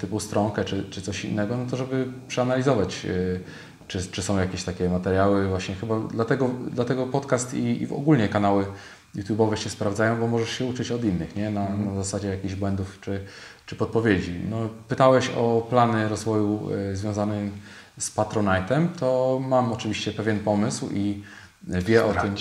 [0.01, 3.07] typu stronkę czy, czy coś innego, no to żeby przeanalizować,
[3.89, 5.49] czy, czy są jakieś takie materiały.
[5.49, 8.67] Właśnie chyba dlatego, dlatego podcast i, i ogólnie kanały
[9.17, 11.51] YouTube'owe się sprawdzają, bo możesz się uczyć od innych, nie?
[11.51, 13.21] Na, na zasadzie jakichś błędów czy,
[13.67, 14.41] czy podpowiedzi.
[14.51, 17.51] No, pytałeś o plany rozwoju związane
[17.99, 21.23] z Patronite'em, to mam oczywiście pewien pomysł i
[21.63, 22.35] wie o tym.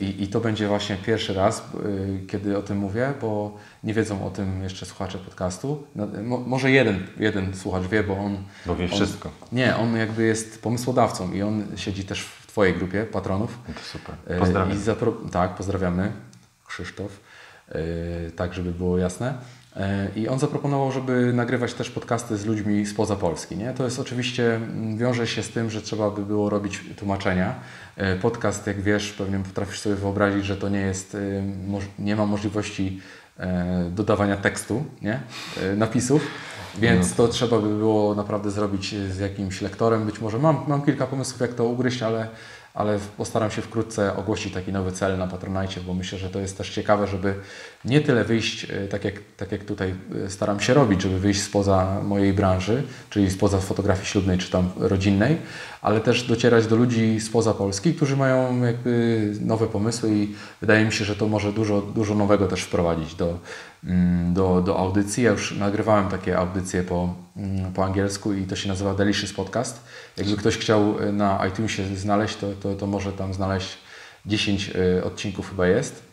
[0.00, 4.26] I, I to będzie właśnie pierwszy raz, y, kiedy o tym mówię, bo nie wiedzą
[4.26, 5.86] o tym jeszcze słuchacze podcastu.
[5.96, 8.36] No, mo, może jeden, jeden słuchacz wie, bo on.
[8.66, 9.30] Bo wie on, wszystko.
[9.52, 13.58] Nie, on jakby jest pomysłodawcą i on siedzi też w Twojej grupie patronów.
[13.68, 14.14] No to super.
[14.26, 14.76] E, Pozdrawiam.
[14.76, 16.12] I zapro- tak, pozdrawiamy.
[16.66, 17.20] Krzysztof.
[17.68, 19.34] E, tak, żeby było jasne.
[19.78, 23.56] E, I on zaproponował, żeby nagrywać też podcasty z ludźmi spoza Polski.
[23.56, 23.72] Nie?
[23.72, 27.54] To jest oczywiście, mm, wiąże się z tym, że trzeba by było robić tłumaczenia.
[27.96, 31.16] E, Podcast, jak wiesz, pewnie potrafisz sobie wyobrazić, że to nie jest,
[31.68, 33.00] moż- nie ma możliwości
[33.38, 35.20] e, dodawania tekstu, nie?
[35.76, 36.26] Napisów.
[36.78, 40.06] Więc to trzeba by było naprawdę zrobić z jakimś lektorem.
[40.06, 42.28] Być może mam, mam kilka pomysłów, jak to ugryźć, ale,
[42.74, 46.58] ale postaram się wkrótce ogłosić taki nowy cel na Patronite, bo myślę, że to jest
[46.58, 47.34] też ciekawe, żeby
[47.84, 51.42] nie tyle wyjść, e, tak jak, tak jak tutaj e, staram się robić, żeby wyjść
[51.42, 55.36] spoza mojej branży, czyli spoza fotografii ślubnej czy tam rodzinnej,
[55.82, 60.92] ale też docierać do ludzi spoza Polski, którzy mają jakby nowe pomysły i wydaje mi
[60.92, 63.38] się, że to może dużo, dużo nowego też wprowadzić do,
[63.84, 65.24] mm, do, do audycji.
[65.24, 69.84] Ja już nagrywałem takie audycje po, mm, po angielsku i to się nazywa Delicious Podcast.
[70.16, 73.78] Jakby ktoś chciał e, na iTunesie znaleźć, to, to, to może tam znaleźć
[74.26, 76.07] 10 e, odcinków chyba jest.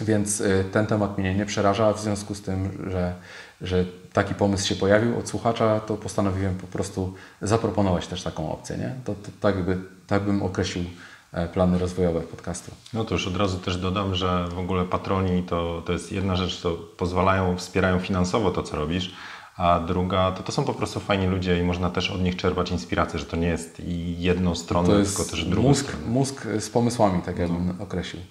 [0.00, 3.14] Więc y, ten temat mnie nie przeraża, w związku z tym, że,
[3.60, 8.76] że taki pomysł się pojawił od słuchacza, to postanowiłem po prostu zaproponować też taką opcję.
[8.76, 8.94] Nie?
[9.04, 10.84] To, to tak, by, tak bym określił
[11.32, 12.72] e, plany rozwojowe podcastu.
[12.92, 16.36] No to już od razu też dodam, że w ogóle patroni to, to jest jedna
[16.36, 19.14] rzecz, to pozwalają, wspierają finansowo to, co robisz,
[19.56, 22.70] a druga to to są po prostu fajni ludzie i można też od nich czerpać
[22.70, 23.82] inspirację, że to nie jest
[24.18, 26.06] jedną stronę, tylko też drugą mózg, stronę.
[26.06, 28.22] mózg z pomysłami, tak jakbym określił.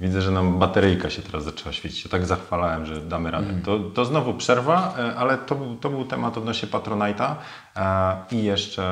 [0.00, 2.04] Widzę, że nam bateryjka się teraz zaczęła świecić.
[2.04, 3.46] Ja tak zachwalałem, że damy radę.
[3.46, 3.62] Mhm.
[3.62, 7.34] To, to znowu przerwa, e, ale to, był- to był temat odnośnie Patronite'a
[7.76, 8.82] e, i jeszcze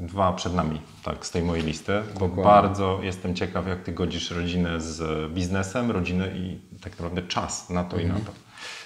[0.00, 2.44] e, dwa przed nami, tak, z tej mojej listy, bo Dokładnie.
[2.44, 7.84] bardzo jestem ciekaw, jak Ty godzisz rodzinę z biznesem, rodzinę i tak naprawdę czas na
[7.84, 8.32] to i na to.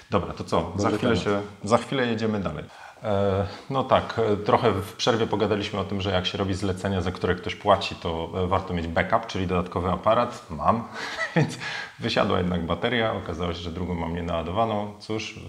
[0.09, 0.73] Dobra, to co?
[0.75, 1.23] Za chwilę, temat.
[1.23, 2.63] się, za chwilę jedziemy dalej.
[3.03, 7.01] E, No tak, e, trochę w przerwie pogadaliśmy o tym, że jak się robi zlecenia,
[7.01, 10.45] za które ktoś płaci, to e, warto mieć backup, czyli dodatkowy aparat.
[10.49, 10.83] Mam,
[11.35, 11.57] więc
[11.99, 13.13] wysiadła jednak bateria.
[13.13, 14.93] Okazało się, że drugą mam nienaładowaną.
[14.99, 15.39] Cóż,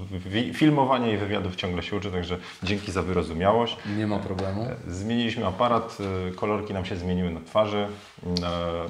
[0.54, 3.76] filmowanie i wywiadów ciągle się uczy, także dzięki za wyrozumiałość.
[3.96, 4.66] Nie ma problemu.
[4.86, 5.98] Zmieniliśmy aparat,
[6.36, 7.86] kolorki nam się zmieniły na twarzy.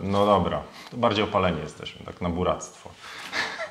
[0.03, 2.91] No dobra, to bardziej opaleni jesteśmy, tak na buractwo.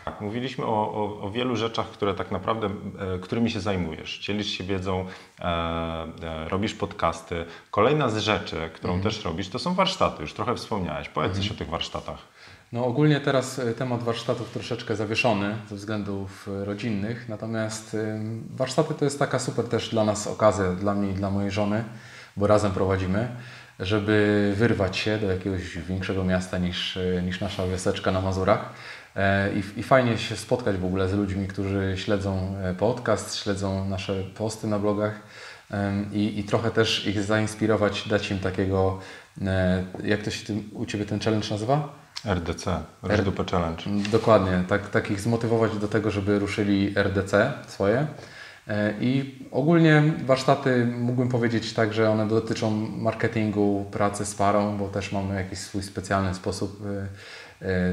[0.06, 4.20] Tak, mówiliśmy o, o, o wielu rzeczach, które tak naprawdę, e, którymi się zajmujesz.
[4.20, 5.06] Dzielisz się wiedzą,
[5.40, 7.46] e, e, robisz podcasty.
[7.72, 10.22] Kolejna z rzeczy, którą też robisz, to są warsztaty.
[10.22, 11.10] Już trochę wspomniałeś.
[11.10, 12.18] Powiedz coś o tych warsztatach.
[12.72, 17.98] No ogólnie teraz e, temat warsztatów troszeczkę zawieszony ze względów rodzinnych, natomiast
[18.56, 21.84] warsztaty to jest taka super też dla nas okazja, dla mnie i dla mojej żony,
[22.38, 23.28] bo razem prowadzimy,
[23.80, 28.74] żeby wyrwać się do jakiegoś większego miasta niż, niż nasza wioseczka na Mazurach.
[29.16, 33.90] E, I, I fajnie się spotkać w ogóle z ludźmi, którzy śledzą e, podcast, śledzą
[33.90, 35.20] nasze posty na blogach
[36.12, 39.00] i, i trochę też ich zainspirować, dać im takiego,
[39.42, 42.02] e, jak to się tym, u Ciebie ten challenge nazywa?
[42.26, 43.84] RDC, Rożdupę Challenge.
[44.12, 48.08] Dokładnie, tak, tak ich zmotywować do tego, żeby ruszyli RDC swoje.
[49.00, 55.12] I ogólnie warsztaty mógłbym powiedzieć tak, że one dotyczą marketingu, pracy z parą, bo też
[55.12, 56.84] mamy jakiś swój specjalny sposób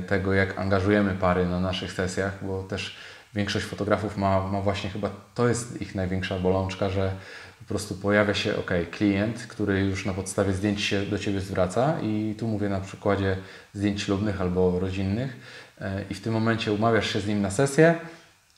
[0.06, 2.96] tego, jak angażujemy pary na naszych sesjach, bo też
[3.34, 7.12] większość fotografów ma, ma właśnie chyba, to jest ich największa bolączka, że
[7.58, 12.00] po prostu pojawia się ok, klient, który już na podstawie zdjęć się do Ciebie zwraca
[12.02, 13.36] i tu mówię na przykładzie
[13.74, 15.36] zdjęć ślubnych albo rodzinnych
[15.80, 17.94] e, i w tym momencie umawiasz się z nim na sesję,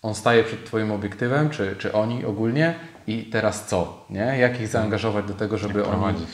[0.02, 2.74] on staje przed Twoim obiektywem, czy, czy oni ogólnie
[3.06, 4.38] i teraz co, nie?
[4.38, 6.26] Jak ich zaangażować do tego, żeby oni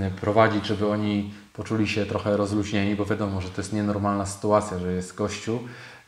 [0.00, 4.78] e, prowadzić, żeby oni poczuli się trochę rozluźnieni, bo wiadomo, że to jest nienormalna sytuacja,
[4.78, 5.58] że jest gościu,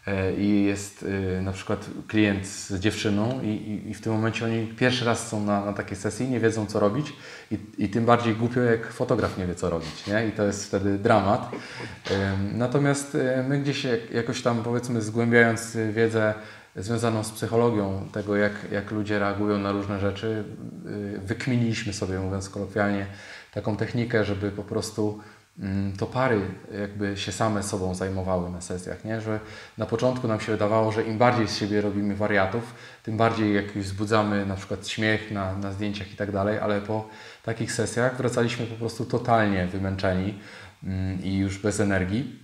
[0.07, 1.04] e, i jest
[1.38, 5.28] e, na przykład klient z dziewczyną i, i, i w tym momencie oni pierwszy raz
[5.28, 7.12] są na, na takiej sesji, nie wiedzą co robić
[7.50, 10.26] i, i tym bardziej głupio jak fotograf nie wie co robić, nie?
[10.28, 11.50] I to jest wtedy dramat.
[12.52, 16.35] Natomiast e, my gdzieś jak- jakoś tam powiedzmy zgłębiając wiedzę
[16.76, 20.44] związaną z psychologią tego, jak, jak ludzie reagują na różne rzeczy,
[21.24, 23.07] wykminiliśmy sobie, mówiąc kolokwialnie,
[23.52, 25.20] taką technikę, żeby po prostu
[25.98, 26.40] to pary
[26.80, 29.20] jakby się same sobą zajmowały na sesjach, nie?
[29.20, 29.40] że
[29.78, 33.76] na początku nam się wydawało, że im bardziej z siebie robimy wariatów, tym bardziej jak
[33.76, 37.08] już wzbudzamy na przykład śmiech na, na zdjęciach i tak dalej, ale po
[37.42, 40.38] takich sesjach wracaliśmy po prostu totalnie wymęczeni
[40.84, 42.43] mm, i już bez energii.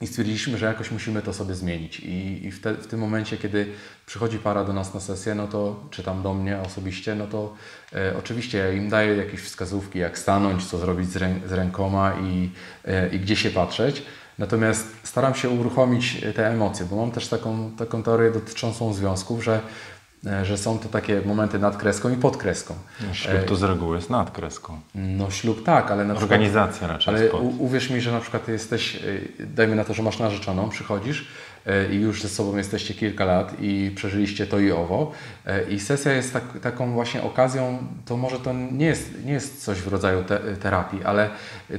[0.00, 2.00] I stwierdziliśmy, że jakoś musimy to sobie zmienić.
[2.00, 3.66] I, i w, te, w tym momencie, kiedy
[4.06, 7.54] przychodzi para do nas na sesję, no to, czy tam do mnie osobiście, no to
[7.92, 12.14] e, oczywiście ja im daję jakieś wskazówki, jak stanąć, co zrobić z, rę, z rękoma
[12.22, 12.50] i,
[12.84, 14.02] e, i gdzie się patrzeć.
[14.38, 19.60] Natomiast staram się uruchomić te emocje, bo mam też taką, taką teorię dotyczącą związków, że,
[20.42, 22.74] że są to takie momenty nad kreską i pod kreską.
[23.12, 24.80] Ślub to z reguły jest nad kreską.
[24.94, 26.32] No ślub tak, ale na przykład...
[26.32, 30.02] Organizacja raczej Ale u, uwierz mi, że na przykład jesteś, y, dajmy na to, że
[30.02, 31.28] masz narzeczoną, przychodzisz
[31.92, 35.12] i już ze sobą jesteście kilka lat i przeżyliście to i owo
[35.70, 39.78] i sesja jest tak, taką właśnie okazją, to może to nie jest, nie jest coś
[39.78, 41.30] w rodzaju te, terapii, ale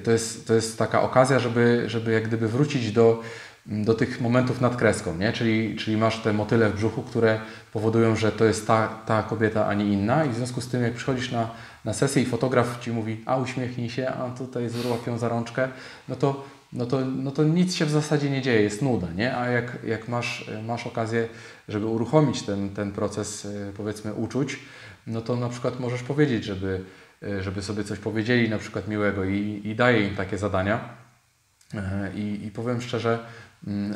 [0.03, 3.21] to jest, to jest taka okazja, żeby, żeby jak gdyby wrócić do,
[3.65, 5.33] do tych momentów nad kreską, nie?
[5.33, 7.39] Czyli, czyli masz te motyle w brzuchu, które
[7.73, 10.83] powodują, że to jest ta, ta kobieta, a nie inna i w związku z tym
[10.83, 11.49] jak przychodzisz na,
[11.85, 15.67] na sesję i fotograf Ci mówi, a uśmiechnij się, a tutaj złapią za rączkę,
[16.09, 19.37] no to, no, to, no to nic się w zasadzie nie dzieje, jest nuda, nie?
[19.37, 21.27] A jak, jak masz, masz okazję,
[21.67, 24.59] żeby uruchomić ten, ten proces, y, powiedzmy, uczuć,
[25.07, 26.81] no to na przykład możesz powiedzieć, żeby,
[27.23, 31.05] y, żeby sobie coś powiedzieli na przykład miłego i, i daję im takie zadania.
[31.73, 33.23] E, I, I powiem szczerze, mm,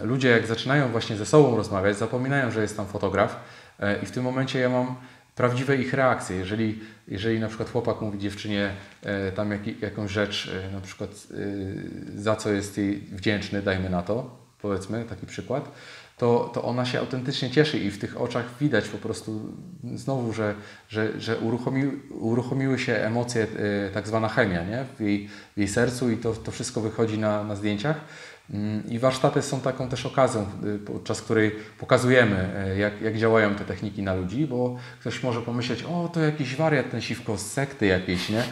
[0.04, 3.40] ludzie jak zaczynają właśnie ze sobą rozmawiać, zapominają, że jest tam fotograf
[3.80, 4.96] e, i w tym momencie ja mam
[5.36, 6.36] prawdziwe ich reakcje.
[6.36, 8.72] Jeżeli, jeżeli na przykład chłopak mówi dziewczynie
[9.04, 11.10] e, tam jak, jakąś rzecz, e, na przykład
[12.16, 15.72] za co jest jej wdzięczny, dajmy na to, powiedzmy taki przykład,
[16.18, 19.42] to, to ona się autentycznie cieszy i w tych oczach widać po prostu
[19.96, 20.56] znowu, że,
[20.90, 23.48] że, że uruchomi, uruchomiły się emocje,
[23.94, 24.86] tak zwana chemia nie?
[24.98, 28.02] W, jej, w jej sercu i to, to wszystko wychodzi na, na zdjęciach.
[28.54, 33.56] Mm, I warsztaty są taką też okazją, y, podczas której pokazujemy, e, jak, jak działają
[33.56, 37.52] te techniki na ludzi, bo ktoś może pomyśleć, o to jakiś wariat ten siwko z
[37.52, 38.44] sekty jakiejś, nie?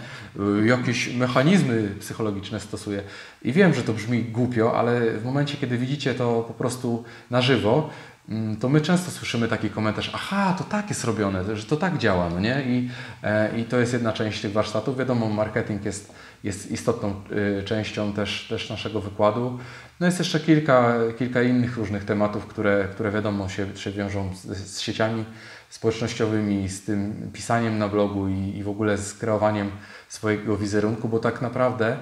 [0.61, 3.03] Y, Jakieś mechanizmy psychologiczne stosuje.
[3.41, 7.41] I wiem, że to brzmi głupio, ale w momencie, kiedy widzicie to po prostu na
[7.41, 7.89] żywo,
[8.29, 11.97] mm, to my często słyszymy taki komentarz, aha, to tak jest robione, że to tak
[11.97, 12.63] działa, no nie?
[12.67, 12.89] I,
[13.23, 14.97] e, i to jest jedna część tych warsztatów.
[14.97, 17.21] Wiadomo, marketing jest, jest istotną
[17.59, 19.59] y, częścią też, też naszego wykładu.
[19.99, 24.45] No jest jeszcze kilka, kilka innych różnych tematów, które, które wiadomo się, się wiążą z,
[24.57, 25.25] z sieciami
[25.69, 29.71] społecznościowymi, z tym pisaniem na blogu i, i w ogóle z kreowaniem
[30.09, 31.97] swojego wizerunku, bo tak naprawdę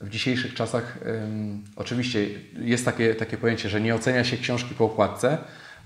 [0.00, 2.26] w dzisiejszych czasach ym, oczywiście
[2.58, 5.38] jest takie, takie pojęcie, że nie ocenia się książki po okładce,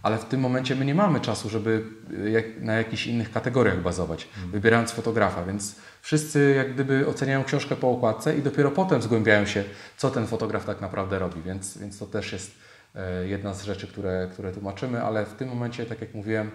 [0.03, 1.85] ale w tym momencie my nie mamy czasu, żeby
[2.25, 5.77] y, jak, na jakichś innych kategoriach bazować, wybierając fotografa, więc
[6.09, 9.65] wszyscy jak gdyby oceniają książkę po okładce i dopiero potem zgłębiają się,
[9.97, 12.59] co ten fotograf tak naprawdę robi, więc, więc to też jest
[12.95, 16.51] e, jedna z rzeczy, które, które tłumaczymy, ale w tym momencie, tak jak mówiłem,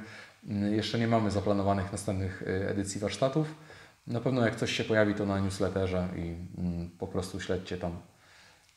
[0.48, 3.56] mm, jeszcze nie mamy zaplanowanych następnych e, edycji warsztatów.
[4.08, 7.92] Na pewno jak coś się pojawi, to na newsletterze i mm, po prostu śledźcie tam.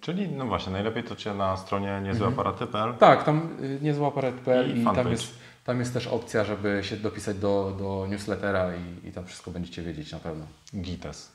[0.00, 4.84] Czyli no właśnie, najlepiej to Cię na stronie niezłeaparaty.pl Tak, tam y, niezłaparet.pl I i,
[4.84, 5.34] tam, jest,
[5.66, 8.70] tam jest też opcja, żeby się dopisać do, do newslettera
[9.04, 10.46] i, i tam wszystko będziecie wiedzieć na pewno.
[10.80, 11.32] Gites.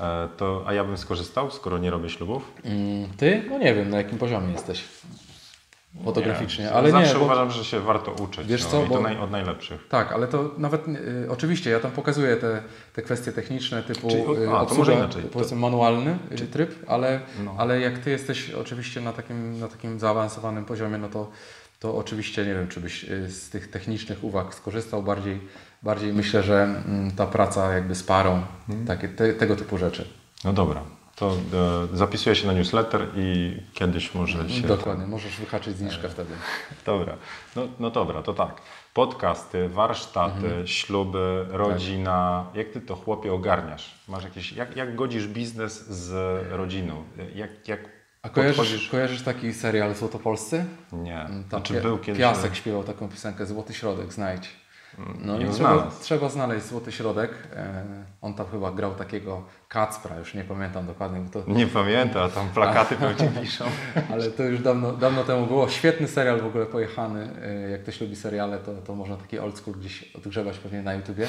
[0.00, 2.52] E, To, a ja bym skorzystał, skoro nie robię ślubów.
[2.64, 3.42] Mm, Ty?
[3.50, 4.84] No nie wiem, na jakim poziomie jesteś
[6.04, 8.46] fotograficznie, Nie, ale nie, Zawsze bo, uważam, że się warto uczyć.
[8.46, 9.88] Wiesz no, co, bo- naj, od najlepszych.
[9.88, 14.22] Tak, ale to nawet y, oczywiście ja tam pokazuję te, te kwestie techniczne typu Czyli-
[14.44, 15.22] y, a, to może inaczej.
[15.22, 17.54] Powiedzmy manualny y, tryb, ale, No.
[17.58, 21.30] ale jak ty jesteś oczywiście na takim, na takim zaawansowanym poziomie, no to,
[21.82, 25.40] to oczywiście nie wiem, czy byś y, z tych technicznych uwag skorzystał bardziej.
[25.82, 28.86] Bardziej myślę, że mm, ta praca jakby z parą, Mhm.
[28.86, 30.08] takie, te, tego typu rzeczy.
[30.44, 30.82] No dobra,
[31.16, 31.36] to
[31.92, 34.66] e, zapisuję się na newsletter i kiedyś może się...
[34.68, 36.34] Dokładnie, możesz wyhaczyć zniżkę wtedy.
[36.86, 37.16] Dobra,
[37.56, 38.60] no, no dobra, to tak.
[38.94, 40.66] Podcasty, warsztaty, Mhm.
[40.66, 42.46] śluby, rodzina.
[42.54, 43.94] Jak ty to chłopie ogarniasz?
[44.08, 46.12] Masz jakieś, jak, jak godzisz biznes z
[46.52, 47.04] rodziną?
[47.34, 47.80] Jak, jak
[48.22, 48.88] A kojarzysz, podchodzisz?
[48.88, 50.64] kojarzysz taki serial Złotopolscy?
[50.92, 51.26] Nie.
[51.26, 52.20] Tam Znaczy był kiedyś...
[52.20, 54.50] Piasek śpiewał taką piosenkę Złoty Środek, znajdź.
[55.18, 57.30] No I i on trzeba, trzeba znaleźć złoty środek.
[57.56, 57.84] E,
[58.20, 62.48] On tam chyba grał takiego Kacpra, już nie pamiętam dokładnie, bo to, Nie pamiętam, tam
[62.48, 63.64] plakaty pewnie piszą.
[64.12, 65.68] ale to już dawno, dawno temu było.
[65.68, 67.28] Świetny serial w ogóle pojechany.
[67.42, 70.94] E, Jak ktoś lubi seriale, to, to można taki old school gdzieś odgrzebać pewnie na
[70.94, 71.28] YouTubie.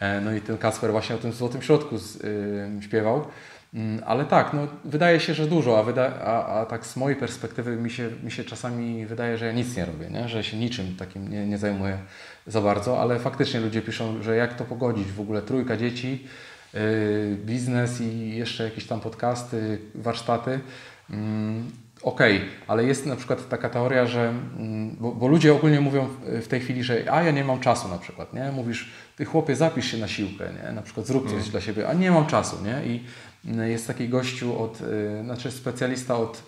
[0.00, 3.26] E, No i ten Kacper właśnie o tym złotym środku y, śpiewał.
[3.74, 7.18] Mm, Ale tak, no, wydaje się, że dużo, a, wyda- a, a tak z mojej
[7.18, 10.28] perspektywy mi się, mi się czasami wydaje, że ja nic nie robię, nie?
[10.28, 11.98] że się niczym takim nie, nie zajmuję
[12.46, 16.26] za bardzo, ale faktycznie ludzie piszą, że jak to pogodzić, w ogóle trójka dzieci,
[16.74, 16.80] yy,
[17.44, 20.60] biznes i jeszcze jakieś tam podcasty, warsztaty.
[22.02, 26.08] Mm, Okej, ale jest na przykład taka teoria, że, mm, bo, bo ludzie ogólnie mówią
[26.42, 28.52] w- tej chwili, że a ja nie mam czasu na przykład, nie?
[28.52, 30.72] Mówisz, ty chłopie zapisz się na siłkę, nie?
[30.72, 32.86] Na przykład zrób coś dla siebie, a nie mam czasu, nie?
[32.94, 33.04] I
[33.50, 36.42] mm, jest taki gościu od, y, znaczy specjalista od,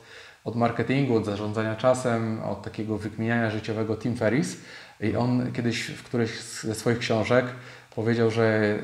[0.45, 4.57] od marketingu, od zarządzania czasem, od takiego wykminiania życiowego Tim Ferris
[5.01, 7.47] i on kiedyś w którejś ze swoich książek
[7.95, 8.75] powiedział, że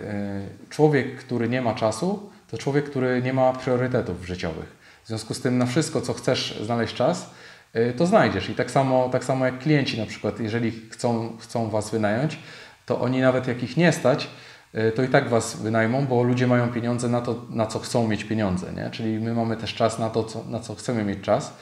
[0.66, 4.77] y, człowiek, który nie ma czasu, to człowiek, który nie ma priorytetów życiowych.
[5.08, 7.30] W związku z tym na wszystko, co chcesz znaleźć czas,
[7.76, 8.50] y, to znajdziesz.
[8.50, 12.38] I tak samo, tak samo jak klienci na przykład, jeżeli chcą, chcą Was wynająć,
[12.86, 14.28] to oni nawet jak ich nie stać,
[14.74, 18.08] y, to i tak Was wynajmą, bo ludzie mają pieniądze na to, na co chcą
[18.08, 18.72] mieć pieniądze.
[18.72, 18.90] Nie?
[18.90, 21.52] Czyli my mamy też czas na to, co, na co chcemy mieć czas.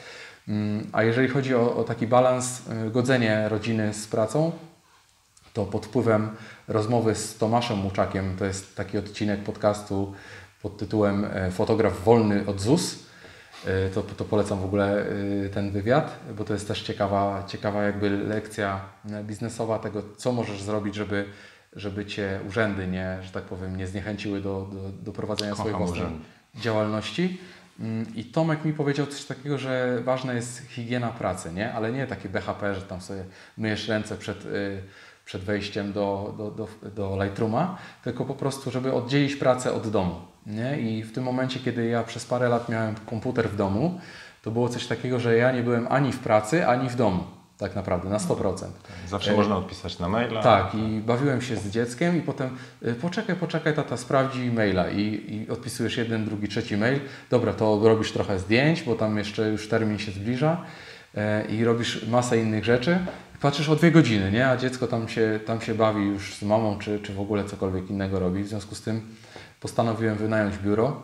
[0.47, 4.51] Mm, A jeżeli chodzi o, o taki balans, y, godzenie rodziny z pracą,
[5.53, 6.29] to pod wpływem
[6.67, 10.13] rozmowy z Tomaszem Łuczakiem, to jest taki odcinek podcastu
[10.61, 13.06] pod tytułem e, Fotograf wolny od ZUS.
[13.65, 15.05] E, To, to polecam w ogóle
[15.45, 20.31] e, ten wywiad, bo to jest też ciekawa, ciekawa jakby lekcja e, biznesowa tego, co
[20.31, 21.25] możesz zrobić, żeby,
[21.75, 25.77] żeby Cię urzędy nie, że tak powiem, nie zniechęciły do, do, do prowadzenia Kocham swojej
[25.77, 26.19] własnej
[26.55, 27.41] działalności.
[27.79, 31.73] Mm, I Tomek mi powiedział coś takiego, że ważna jest higiena pracy, nie?
[31.73, 33.23] ale nie takie BHP, że tam sobie
[33.57, 34.47] myjesz ręce przed,
[35.27, 40.15] przed wejściem do, do, do, do Lightrooma, tylko po prostu, żeby oddzielić pracę od domu.
[40.45, 40.79] Nie?
[40.79, 43.99] I w tym momencie, kiedy ja przez parę lat miałem komputer w domu,
[44.43, 47.23] to było coś takiego, że ja nie byłem ani w pracy, ani w domu.
[47.57, 48.65] Tak naprawdę, na 100%.
[49.07, 50.43] Zawsze E, można odpisać na maila.
[50.43, 52.49] Tak, i bawiłem się z dzieckiem i potem
[52.87, 55.01] y, poczekaj, poczekaj, tata sprawdzi maila i,
[55.35, 56.99] i odpisujesz jeden, drugi, trzeci mail.
[57.29, 60.57] Dobra, to robisz trochę zdjęć, bo tam jeszcze już termin się zbliża
[61.15, 62.99] e, i robisz masę innych rzeczy.
[63.41, 64.47] Patrzysz o dwie godziny, nie?
[64.49, 67.89] A dziecko tam się, tam się bawi już z mamą, czy, czy w ogóle cokolwiek
[67.89, 68.43] innego robi.
[68.43, 69.01] W związku z tym
[69.59, 71.01] postanowiłem wynająć biuro.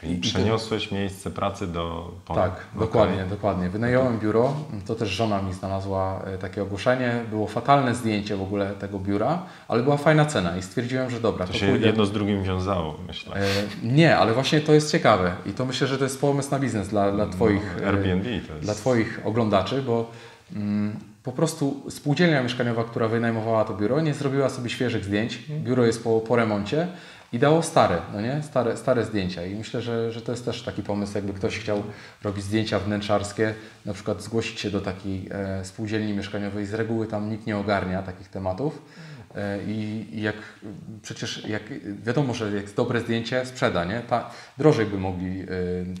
[0.00, 2.42] Czyli przeniosłeś miejsce pracy do pola.
[2.42, 2.80] Tak, Okej.
[2.80, 3.68] dokładnie, dokładnie.
[3.70, 4.54] Wynająłem biuro,
[4.86, 7.24] to też żona mi znalazła e, takie ogłoszenie.
[7.30, 11.46] Było fatalne zdjęcie w ogóle tego biura, ale była fajna cena i stwierdziłem, że dobra,
[11.46, 11.86] To to, się pójdę.
[11.86, 13.36] jedno z drugim wiązało, myślę.
[13.36, 13.40] E,
[13.82, 16.88] nie, ale właśnie to jest ciekawe i to myślę, że to jest pomysł na biznes
[16.88, 18.64] dla, dla Twoich, No, Airbnb to jest.
[18.64, 20.10] dla twoich oglądaczy, bo
[20.56, 25.38] mm, po prostu spółdzielnia mieszkaniowa, która wynajmowała to biuro, nie zrobiła sobie świeżych zdjęć.
[25.50, 26.88] Biuro jest po, po remoncie
[27.32, 28.42] i dało stare, no nie?
[28.42, 29.46] Stare, stare zdjęcia.
[29.46, 31.82] I myślę, że, że to jest też taki pomysł, jakby ktoś chciał
[32.22, 33.54] robić zdjęcia wnętrzarskie,
[33.86, 36.66] na przykład zgłosić się do takiej e, spółdzielni mieszkaniowej.
[36.66, 38.82] Z reguły tam nikt nie ogarnia takich tematów.
[39.34, 40.36] E, I, jak
[41.02, 41.62] przecież jak
[42.02, 44.00] wiadomo, że jak dobre zdjęcie sprzeda, nie?
[44.00, 45.46] Ta, drożej by mogli e,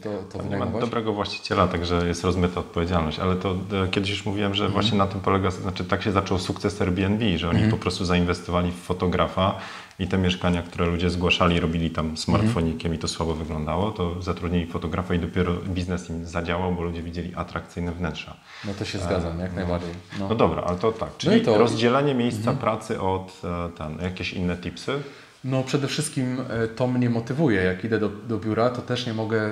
[0.02, 0.80] to, to ma wynajmować.
[0.80, 5.06] dobrego właściciela, także jest rozmyta odpowiedzialność, ale to e, kiedyś już mówiłem, że właśnie na
[5.06, 9.58] tym polega, znaczy tak się zaczął sukces Airbnb, że oni po prostu zainwestowali w fotografa
[10.00, 14.66] i te mieszkania, które ludzie zgłaszali, robili tam smartfonikiem i to słabo wyglądało, to zatrudnili
[14.66, 18.36] fotografa i dopiero biznes im zadziałał, bo ludzie widzieli atrakcyjne wnętrza.
[18.64, 19.90] No to się zgadzam, jak najbardziej.
[20.18, 20.28] No.
[20.28, 24.32] No dobra, ale to tak, czyli i to- rozdzielenie miejsca pracy od e, ten, jakieś
[24.32, 25.02] inne tipsy?
[25.44, 27.62] No przede wszystkim e, to mnie motywuje.
[27.62, 29.42] Jak idę do, do biura, to też nie mogę,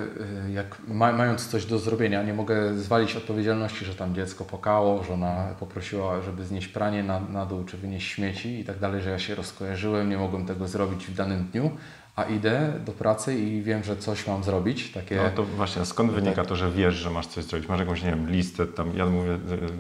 [0.47, 5.05] e, jak ma, mając coś do zrobienia, nie mogę zwalić odpowiedzialności, że tam dziecko pokało,
[5.05, 9.11] żona poprosiła, żeby znieść pranie na, na dół, czy wynieść śmieci i tak dalej, że
[9.11, 11.71] ja się rozkojarzyłem, nie mogłem tego zrobić w danym dniu,
[12.17, 15.17] a idę do pracy i wiem, że coś mam zrobić, takie...
[15.17, 17.69] No to właśnie, skąd wynika to, że wiesz, że masz coś zrobić?
[17.69, 19.35] Masz jakąś, nie wiem, listę, tam ja mówię e,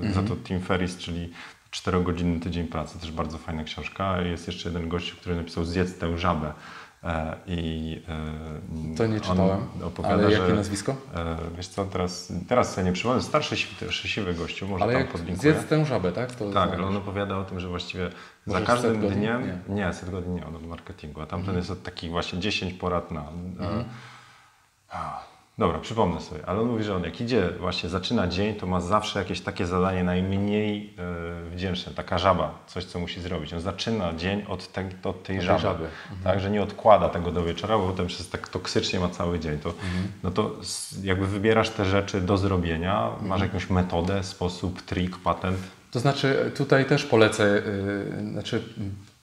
[0.08, 0.12] Mhm.
[0.14, 1.32] za to Tim Ferris, czyli
[1.72, 4.20] 4-godzinny tydzień pracy, też bardzo fajna książka.
[4.20, 6.52] Jest jeszcze jeden gościu, który napisał Zjedz tę żabę.
[7.04, 8.02] E, I
[8.92, 10.96] e, To nie czytałem, opowiada, ale jakie że, nazwisko?
[11.14, 13.56] E, wiesz co, teraz, teraz sobie nie przypomnę, starszy
[14.08, 15.52] siwy, gościu, może Ale tam podlinkuję.
[15.52, 16.32] zjedz tę żabę, tak?
[16.34, 16.78] To Tak, znasz.
[16.78, 18.10] ale on opowiada o tym, że właściwie
[18.46, 19.18] za Możesz każdym set godzin?
[19.18, 19.42] dniem.
[19.46, 19.52] Nie.
[19.52, 19.74] Mhm.
[19.76, 23.10] Nie, set godzin nie, on od marketingu, a tamten jest od takich właśnie 10 porad
[23.10, 23.20] na.
[23.20, 23.84] E,
[24.90, 25.24] a,
[25.58, 28.80] dobra, przypomnę sobie, ale on mówi, że on jak idzie, właśnie zaczyna dzień, to ma
[28.80, 33.54] zawsze jakieś takie zadanie najmniej e, wdzięczne, taka żaba, coś co musi zrobić.
[33.54, 35.84] On zaczyna dzień od, te, od tej tej żaby, żaby.
[36.24, 39.58] tak, że nie odkłada tego do wieczora, bo potem przez tak toksycznie ma cały dzień.
[39.58, 39.74] To,
[40.22, 40.56] No to
[41.02, 45.58] jakby wybierasz te rzeczy do zrobienia, masz jakąś metodę, sposób, trik, patent.
[45.90, 47.62] To znaczy tutaj też polecę,
[48.16, 48.62] yy, znaczy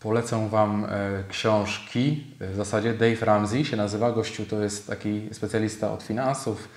[0.06, 5.92] polecę Wam yy, książki, w zasadzie Dave Ramsey się nazywa, gościu to jest taki specjalista
[5.92, 6.68] od finansów,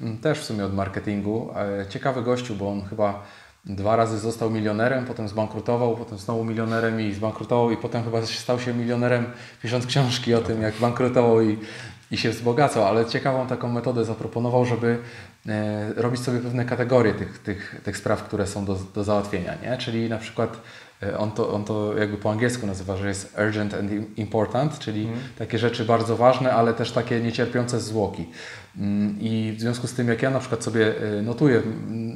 [0.00, 1.54] yy, też w sumie od marketingu.
[1.78, 3.22] Yy, ciekawy gościu, bo on chyba
[3.64, 8.60] dwa razy został milionerem, potem zbankrutował, potem znowu milionerem i zbankrutował i potem chyba stał
[8.60, 9.26] się milionerem
[9.62, 11.58] pisząc książki o tym, jak bankrutował i,
[12.14, 14.98] i się wzbogacał, ale ciekawą taką metodę zaproponował, żeby
[15.48, 19.78] e, robić sobie pewne kategorie tych, tych, tych spraw, które są do, do załatwienia, nie?
[19.78, 20.60] czyli na przykład
[21.02, 25.04] e, on to, on to jakby po angielsku nazywa, że jest urgent and important, czyli
[25.04, 25.18] mm.
[25.38, 28.26] takie rzeczy bardzo ważne, ale też takie niecierpiące zwłoki.
[28.76, 31.62] Mm, I w związku z tym, jak ja na przykład sobie e, notuję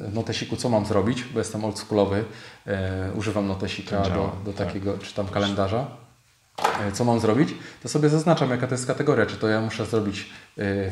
[0.01, 2.23] w notesiku, co mam zrobić, bo jestem oldschoolowy,
[3.15, 4.67] używam notesika do, do tak.
[4.67, 5.01] takiego, tak.
[5.01, 5.87] czy tam kalendarza,
[6.93, 7.49] co mam zrobić,
[7.83, 10.29] to sobie zaznaczam, jaka to jest kategoria, czy to ja muszę zrobić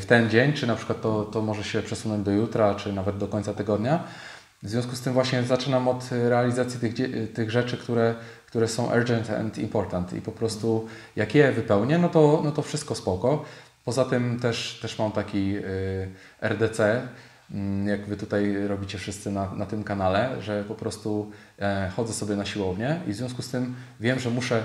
[0.00, 3.16] w ten dzień, czy na przykład to, to może się przesunąć do jutra, czy nawet
[3.16, 4.04] do końca tygodnia.
[4.62, 6.94] W związku z tym właśnie zaczynam od realizacji tych,
[7.32, 8.14] tych rzeczy, które,
[8.46, 12.62] które są urgent and important i po prostu jak je wypełnię, no to, no to
[12.62, 13.44] wszystko spoko.
[13.84, 15.56] Poza tym też, też mam taki
[16.40, 17.08] RDC,
[17.50, 22.12] mm, jak Wy tutaj robicie wszyscy na, na tym kanale, że po prostu e, chodzę
[22.12, 24.62] sobie na siłownię i w związku z tym wiem, że muszę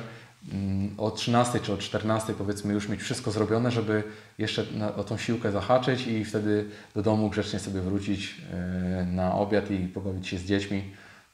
[0.98, 4.04] o 13 czy o 14 powiedzmy już mieć wszystko zrobione, żeby
[4.38, 6.66] jeszcze na, o tą siłkę zahaczyć i wtedy
[6.96, 10.84] do domu grzecznie sobie wrócić e, na obiad i pobawić się z dziećmi.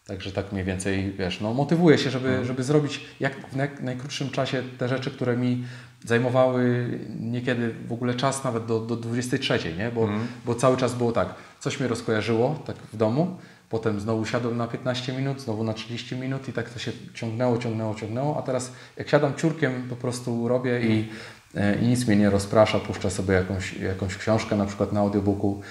[0.07, 2.47] Także tak mniej więcej, wiesz, no motywuję się, żeby, mhm.
[2.47, 5.63] żeby zrobić jak w najkrótszym czasie te rzeczy, które mi
[6.05, 6.89] zajmowały
[7.19, 9.91] niekiedy w ogóle czas nawet do, do 23, nie?
[9.91, 10.27] Bo, mm.
[10.45, 13.37] bo cały czas było tak, coś mnie rozkojarzyło tak w domu,
[13.69, 17.57] potem znowu siadłem na 15 minut, znowu na 30 minut i tak to się ciągnęło,
[17.57, 21.09] ciągnęło, ciągnęło, a teraz jak siadam ciurkiem po prostu robię i
[21.55, 25.61] E, i nic mnie nie rozprasza, puszczę sobie jakąś, jakąś książkę na przykład na audiobooku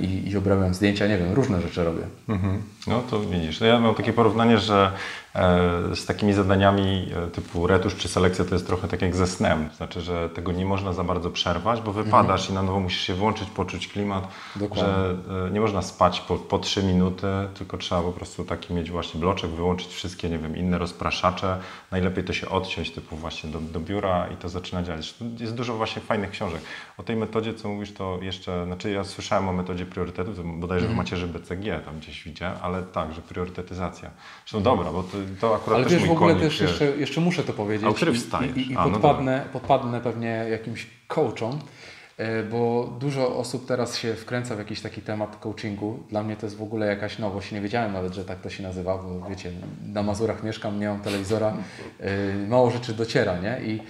[0.00, 2.02] i, i obrabiam zdjęcia, nie wiem, różne rzeczy robię.
[2.28, 2.62] Mhm.
[2.86, 4.92] No to widzisz, ja mam takie porównanie, że
[5.34, 9.68] e, z takimi zadaniami typu retusz czy selekcja to jest trochę tak jak ze snem.
[9.76, 12.50] Znaczy, że tego nie można za bardzo przerwać, bo wypadasz mhm.
[12.50, 14.84] i na nowo musisz się włączyć, poczuć klimat, Dokładnie.
[14.86, 19.20] że nie można spać po, po 3 minuty, tylko trzeba po prostu taki mieć właśnie
[19.20, 21.58] bloczek, wyłączyć wszystkie, nie wiem, inne rozpraszacze.
[21.90, 25.76] Najlepiej to się odciąć typu właśnie do, do biura i to zaczyna działać jest dużo
[25.76, 26.60] właśnie fajnych książek.
[26.98, 30.94] O tej metodzie, co mówisz, to jeszcze, znaczy ja słyszałem o metodzie priorytetów, bodajże mm.
[30.94, 34.10] w macierzy BCG tam gdzieś widziałem, ale tak, że priorytetyzacja.
[34.44, 36.84] Zresztą dobra, bo to, to akurat ale też wiesz, mój w ogóle konik, też jeszcze,
[36.84, 37.88] jeszcze muszę to powiedzieć.
[37.90, 38.56] A który wstajesz?
[38.56, 41.58] I, i, i no podpadnę, no podpadnę pewnie jakimś coachom,
[42.16, 46.02] e, bo dużo osób teraz się wkręca w jakiś taki temat coachingu.
[46.10, 47.52] Dla mnie to jest w ogóle jakaś nowość.
[47.52, 49.52] Nie wiedziałem nawet, że tak to się nazywa, bo wiecie,
[49.86, 51.56] na Mazurach mieszkam, nie mam telewizora,
[52.00, 53.60] e, mało rzeczy dociera, nie?
[53.62, 53.80] I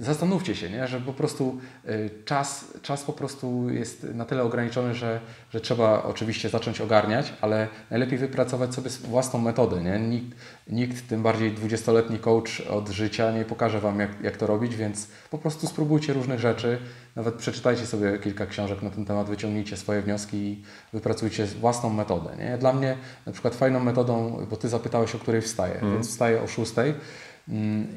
[0.00, 0.88] zastanówcie się, nie?
[0.88, 1.58] że po prostu
[1.88, 7.32] y, czas, czas po prostu jest na tyle ograniczony, że, że trzeba oczywiście zacząć ogarniać,
[7.40, 9.82] ale najlepiej wypracować sobie własną metodę.
[9.82, 9.98] Nie?
[9.98, 10.36] Nikt,
[10.68, 15.08] nikt, tym bardziej 20-letni coach od życia nie pokaże Wam jak, jak to robić, więc
[15.30, 16.78] po prostu spróbujcie różnych rzeczy,
[17.16, 22.36] nawet przeczytajcie sobie kilka książek na ten temat, wyciągnijcie swoje wnioski i wypracujcie własną metodę.
[22.38, 22.58] Nie?
[22.58, 22.96] Dla mnie
[23.26, 25.94] na przykład fajną metodą, bo Ty zapytałeś o której wstaję, mm.
[25.94, 26.94] więc wstaję o 6 Mm,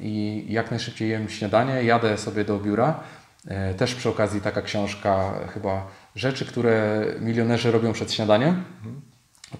[0.02, 3.00] i jak najszybciej jem śniadanie, jadę sobie do biura.
[3.48, 8.64] E, też przy okazji taka książka chyba rzeczy, które milionerzy robią przed śniadaniem.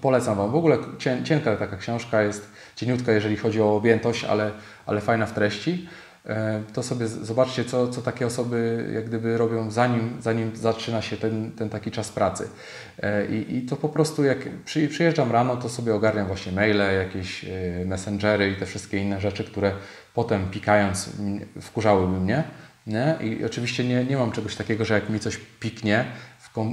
[0.00, 0.50] Polecam Wam.
[0.50, 0.78] W ogóle
[1.24, 4.50] cienka taka książka jest, cieniutka jeżeli chodzi o objętość, ale,
[4.86, 5.88] ale fajna w treści.
[6.26, 11.16] E, to sobie zobaczcie, co, co takie osoby jak gdyby robią zanim, zanim zaczyna się
[11.16, 12.48] ten, ten taki czas pracy.
[13.02, 16.82] E, I, I to po prostu jak przy, przyjeżdżam rano, to sobie ogarniam właśnie maile,
[16.98, 17.48] jakieś e,
[17.84, 19.72] messengery i te wszystkie inne rzeczy, które
[20.14, 21.10] potem pikając
[21.60, 22.44] wkurzałyby mnie.
[22.86, 23.16] Nie?
[23.20, 26.04] I oczywiście nie, nie mam czegoś takiego, że jak mi coś piknie,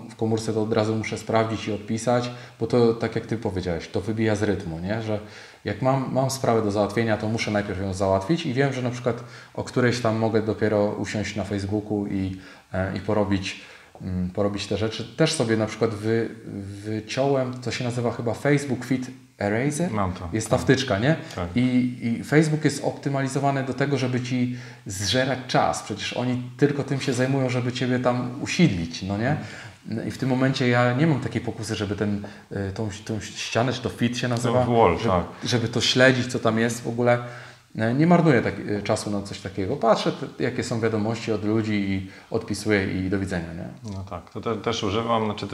[0.10, 3.88] w komórce to od razu muszę sprawdzić i odpisać, bo to tak jak Ty powiedziałeś,
[3.88, 5.02] to wybija z rytmu, nie?
[5.02, 5.20] że
[5.66, 8.90] jak mam, mam sprawę do załatwienia, to muszę najpierw ją załatwić i wiem, że na
[8.90, 12.38] przykład o którejś tam mogę dopiero usiąść na Facebooku i,
[12.74, 13.62] e, i porobić,
[14.02, 15.16] mm, porobić te rzeczy.
[15.18, 16.30] Też sobie na przykład wy,
[16.86, 19.92] wyciąłem, to się nazywa chyba Facebook Fit Eraser.
[19.92, 20.30] Mam to.
[20.34, 21.16] Jest ta wtyczka, nie?
[21.36, 21.50] Tak.
[21.56, 25.84] I, I Facebook jest optymalizowany do tego, żeby Ci zżerać czas.
[25.84, 29.38] Przecież oni tylko tym się zajmują, żeby Ciebie tam usidlić, no nie?
[29.86, 33.20] No I w tym momencie ja nie mam takiej pokusy, żeby ten, y, tą, tą
[33.20, 35.26] ścianę, czy to fit się nazywa, no, wall, żeby, tak.
[35.44, 37.20] żeby to śledzić, co tam jest w ogóle.
[37.78, 39.76] E, nie marnuję tak, e, czasu na coś takiego.
[39.76, 43.54] Patrzę, jakie są wiadomości od ludzi i odpisuję i do widzenia.
[43.54, 43.94] Nie?
[43.94, 45.26] No tak, to te, też używam.
[45.26, 45.48] Znaczy,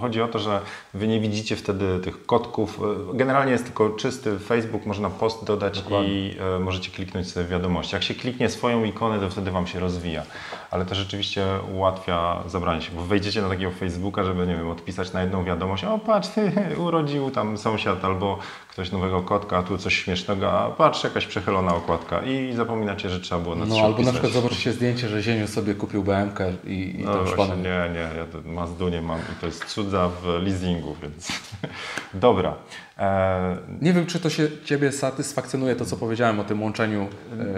[0.00, 0.60] chodzi o to, że
[0.94, 2.80] Wy nie widzicie wtedy tych kotków.
[3.12, 6.08] E, generalnie jest tylko czysty Facebook, można post dodać Dokładnie.
[6.08, 7.94] i e, możecie kliknąć sobie wiadomości.
[7.94, 10.22] Jak się kliknie swoją ikonę, to wtedy Wam się rozwija.
[10.70, 15.12] ale to rzeczywiście ułatwia zabranie się, bo wejdziecie na takiego Facebooka, żeby, nie wiem, odpisać
[15.12, 16.52] na jedną wiadomość, o patrz, ty
[16.86, 18.38] urodził tam sąsiad albo
[18.70, 23.20] ktoś nowego kotka, a tu coś śmiesznego, a patrz, jakaś przechylona okładka i zapominacie, że
[23.20, 24.12] trzeba było na No albo na odpisać.
[24.12, 28.24] przykład zobaczycie zdjęcie, że Zieniu sobie kupił BMK i, i No właśnie, nie, nie, ja
[28.32, 31.28] to Mazdu nie mam i to jest cudza w leasingu, więc
[32.14, 32.54] dobra.
[32.98, 37.08] E, Nie wiem, czy to się Ciebie satysfakcjonuje, to co powiedziałem o tym łączeniu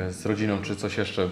[0.06, 1.28] e, z rodziną, czy coś jeszcze.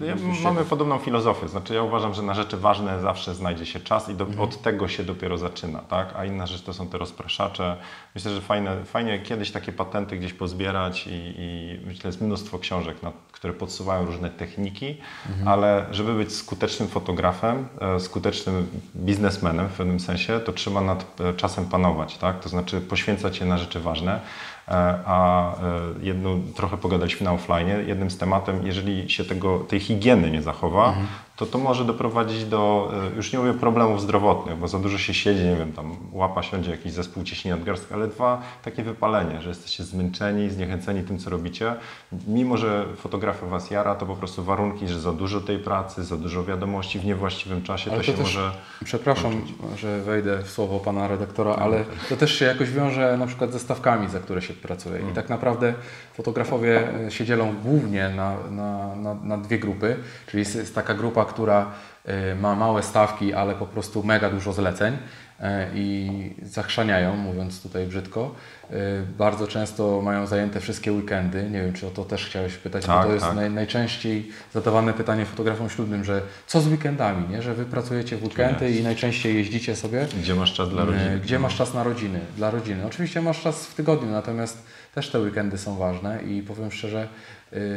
[0.00, 3.80] Mm, Ja, mamy podobną filozofię, znaczy ja uważam, że na rzeczy ważne zawsze znajdzie się
[3.80, 4.42] czas i do, Mhm.
[4.42, 6.14] od tego się dopiero zaczyna, tak?
[6.16, 7.76] A inna rzecz to są te rozpraszacze.
[8.14, 13.02] Myślę, że fajne, fajnie kiedyś takie patenty gdzieś pozbierać i, i myślę, jest mnóstwo książek,
[13.02, 14.96] na, które podsuwają różne techniki,
[15.28, 15.48] Mhm.
[15.48, 18.66] ale żeby być skutecznym fotografem, e, skutecznym
[18.96, 22.40] biznesmenem w pewnym sensie, to trzeba nad e, czasem panować, tak?
[22.40, 24.20] To znaczy poświęcać się na rzeczy ważne.
[24.68, 24.72] E,
[25.06, 25.56] A e,
[26.02, 30.94] jedną, trochę pogadaliśmy na offline, jednym z tematem, jeżeli się tego, tej higieny nie zachowa,
[31.36, 35.14] to to może doprowadzić do, e, już nie mówię problemów zdrowotnych, bo za dużo się
[35.14, 39.48] siedzi, nie wiem, tam łapa siądzie jakiś zespół ciśnień nadgarstka, ale dwa, takie wypalenie, że
[39.48, 41.74] jesteście zmęczeni, zniechęceni tym, co robicie.
[42.26, 46.16] Mimo, że fotografia Was jara, to po prostu warunki, że za dużo tej pracy, za
[46.16, 48.52] dużo wiadomości w niewłaściwym czasie, Ale to to się też- może...
[48.84, 49.32] Przepraszam,
[49.76, 53.58] że wejdę w słowo pana redaktora, ale to też się jakoś wiąże na przykład ze
[53.58, 55.00] stawkami, za które się pracuje.
[55.10, 55.74] I tak naprawdę
[56.14, 61.70] fotografowie się dzielą głównie na, na, na, na dwie grupy, czyli jest taka grupa, która
[62.04, 64.96] e, ma małe stawki, ale po prostu mega dużo zleceń
[65.40, 66.10] e, i
[66.42, 68.34] zachrzaniają, mówiąc tutaj brzydko.
[68.70, 68.74] E,
[69.18, 71.42] Bardzo często mają zajęte wszystkie weekendy.
[71.50, 73.36] Nie wiem, czy o to też chciałeś pytać, Tak, bo to jest tak.
[73.36, 77.42] naj, najczęściej zadawane pytanie fotografom ślubnym, że co z weekendami, nie?
[77.42, 80.06] że wy pracujecie w weekendy i najczęściej jeździcie sobie.
[80.20, 81.20] Gdzie masz czas dla rodziny?
[81.24, 82.86] Gdzie masz czas na rodziny, dla rodziny?
[82.86, 87.08] Oczywiście masz czas w tygodniu, natomiast też te weekendy są ważne i powiem szczerze,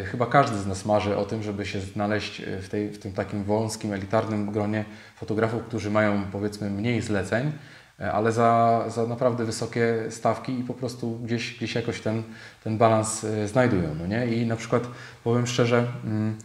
[0.06, 3.12] chyba każdy z nas marzy o tym, żeby się znaleźć y, w, tej, w tym
[3.12, 7.52] takim wąskim, elitarnym gronie fotografów, którzy mają powiedzmy mniej zleceń,
[8.00, 12.24] y, ale za, za naprawdę wysokie stawki i po prostu gdzieś, gdzieś jakoś ten,
[12.64, 13.96] ten balans y, znajdują.
[13.96, 14.28] No nie?
[14.28, 14.84] I na przykład
[15.24, 16.38] powiem szczerze, mm,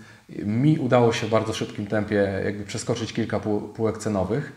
[0.45, 4.53] mi udało się w bardzo szybkim tempie jakby przeskoczyć kilka pół, półek cenowych.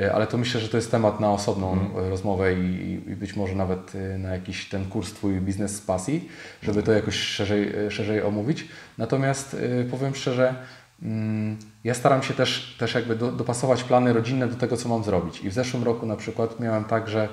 [0.00, 3.36] E, Ale to myślę, że to jest temat na osobną e, rozmowę i, i być
[3.36, 6.28] może nawet e, na jakiś ten kurs Twój biznes z pasji,
[6.62, 8.68] żeby to jakoś szerzej, e, szerzej omówić.
[8.98, 9.56] Natomiast
[9.90, 10.54] powiem szczerze,
[11.02, 15.04] mm, ja staram się też, też jakby do, dopasować plany rodzinne do tego, co mam
[15.04, 15.40] zrobić.
[15.40, 17.28] I w zeszłym roku na przykład miałem tak, że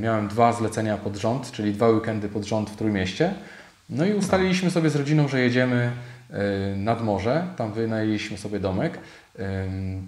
[0.00, 3.34] miałem dwa zlecenia pod rząd, czyli dwa weekendy pod rząd w Trójmieście.
[3.90, 5.90] No i ustaliliśmy sobie z rodziną, że jedziemy
[6.76, 8.98] nad morze, tam wynajęliśmy sobie domek.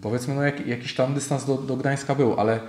[0.02, 2.60] Powiedzmy, no jak, jakiś tam dystans do, do Gdańska był, ale,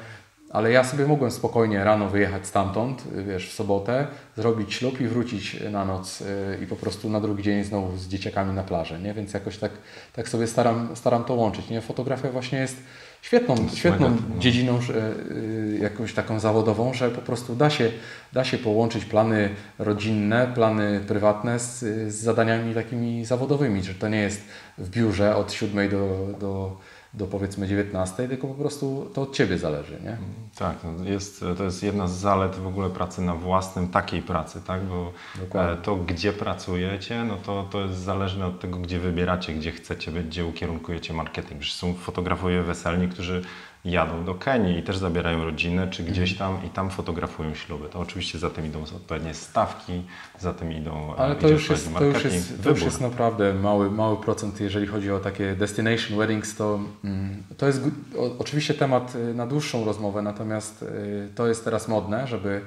[0.49, 4.07] ale ja sobie mogłem spokojnie rano wyjechać stamtąd, wiesz, w sobotę,
[4.37, 6.25] zrobić ślub i wrócić na noc y,
[6.63, 9.13] i po prostu na drugi dzień znowu z dzieciakami na plażę, nie?
[9.13, 9.71] Więc jakoś tak,
[10.13, 11.81] tak sobie staram, staram to łączyć, nie?
[11.81, 12.77] Fotografia właśnie jest
[13.21, 14.39] świetną, świetną mega, no.
[14.39, 17.91] dziedziną że, y, jakąś taką zawodową, że po prostu da się,
[18.33, 19.49] da się połączyć plany
[19.79, 21.79] rodzinne, plany prywatne z,
[22.13, 24.41] z zadaniami takimi zawodowymi, że to nie jest
[24.77, 26.77] w biurze od 7 do, do,
[27.13, 30.17] do powiedzmy 19, tylko po prostu to od Ciebie zależy, nie?
[30.55, 34.81] Tak, jest, to jest jedna z zalet w ogóle pracy na własnym, takiej pracy, tak?
[34.83, 35.73] Bo Dokładnie.
[35.73, 40.11] e, to, gdzie pracujecie, no to, to jest zależne od tego, gdzie wybieracie, gdzie chcecie
[40.11, 41.61] być, gdzie ukierunkujecie marketing.
[41.61, 43.41] Że są fotografowie weselni, którzy
[43.85, 46.07] jadą do Kenii i też zabierają rodzinę, czy Mhm.
[46.13, 47.89] gdzieś tam i tam fotografują śluby.
[47.89, 50.03] To oczywiście za tym idą odpowiednie stawki,
[50.39, 53.53] za tym idą e, Ale to już, jest, to, już jest, to już jest naprawdę
[53.53, 57.81] mały, mały procent, jeżeli chodzi o takie destination weddings, to, mm, to jest
[58.17, 62.61] o, oczywiście temat y, na dłuższą rozmowę, natomiast y, to jest teraz modne, żeby,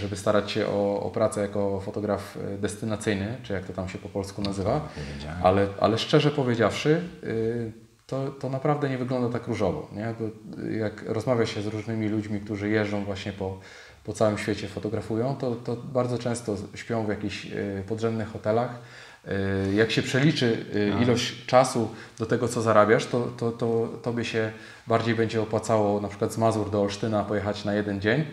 [0.00, 3.98] żeby starać się o, o pracę jako fotograf y, destynacyjny, czy jak to tam się
[3.98, 4.88] po polsku nazywa,
[5.42, 9.88] ale, ale szczerze powiedziawszy, y, to, to naprawdę nie wygląda tak różowo.
[9.92, 10.14] Nie?
[10.78, 13.58] Jak rozmawia się z różnymi ludźmi, którzy jeżdżą właśnie po,
[14.04, 18.70] po całym świecie, fotografują, to, to bardzo często śpią w jakichś y, podrzędnych hotelach.
[19.70, 24.24] Y, Jak się przeliczy y, ilość czasu do tego, co zarabiasz, to, to, to tobie
[24.24, 24.52] się
[24.86, 28.24] bardziej będzie opłacało na przykład z Mazur do Olsztyna pojechać na jeden dzień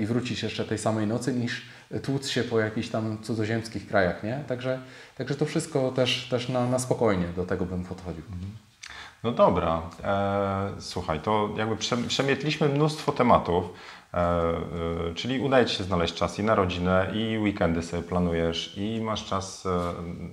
[0.00, 1.66] i wrócić jeszcze tej samej nocy, niż
[2.02, 4.44] tłuc się po jakichś tam cudzoziemskich krajach, nie?
[4.48, 4.80] Także,
[5.18, 8.22] także to wszystko też, też na, na spokojnie do tego bym podchodził.
[9.24, 13.64] No dobra, e, słuchaj, to jakby prze, przemietliśmy mnóstwo tematów,
[14.14, 18.78] e, e, czyli udaje Ci się znaleźć czas i na rodzinę, i weekendy sobie planujesz,
[18.78, 19.70] i masz czas, e,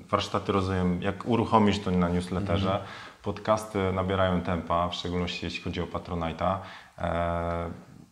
[0.10, 2.84] warsztaty rozumiem, jak uruchomisz to na newsletterze,
[3.24, 6.58] podcasty nabierają tempa, w szczególności jeśli chodzi o Patronite'a.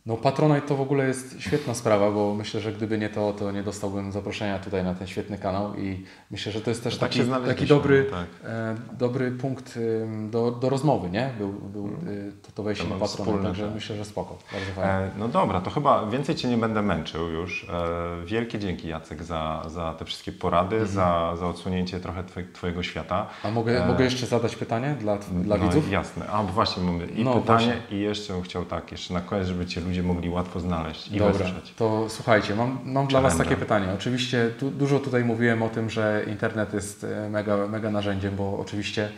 [0.06, 3.34] E, No Patronite to w ogóle jest świetna sprawa, bo myślę, że gdyby nie to,
[3.34, 6.93] to nie dostałbym zaproszenia tutaj na ten świetny kanał i myślę, że to jest też
[6.93, 8.49] No tak taki, taki dobry, tak.
[8.51, 11.30] e, dobry punkt ym, do, do rozmowy, nie?
[11.38, 13.76] Był, był y, to, to wejście To na Patronite, także tak.
[13.76, 14.91] myślę, że spoko, bardzo fajnie.
[14.91, 17.68] E, no dobra, to chyba więcej Cię nie będę męczył już.
[17.70, 20.91] E, wielkie dzięki Jacek za, za te wszystkie porady, Mhm.
[20.93, 23.28] za, za odsłonięcie trochę twoje, Twojego świata.
[23.43, 25.91] A mogę, e, mogę jeszcze zadać pytanie dla, dla no, widzów?
[25.91, 26.28] Jasne.
[26.28, 27.97] A właśnie, mamy i No, pytanie właśnie.
[27.97, 31.18] i jeszcze bym chciał tak, jeszcze na koniec, żeby Cię ludzie mogli łatwo znaleźć i
[31.20, 31.74] Dobra, wesprzeć.
[31.78, 33.88] to słuchajcie, mam, mam dla Was takie pytanie.
[33.96, 38.60] Oczywiście tu, dużo tutaj mówiłem o tym, że internet jest e, mega, mega narzędziem, bo
[38.60, 39.10] oczywiście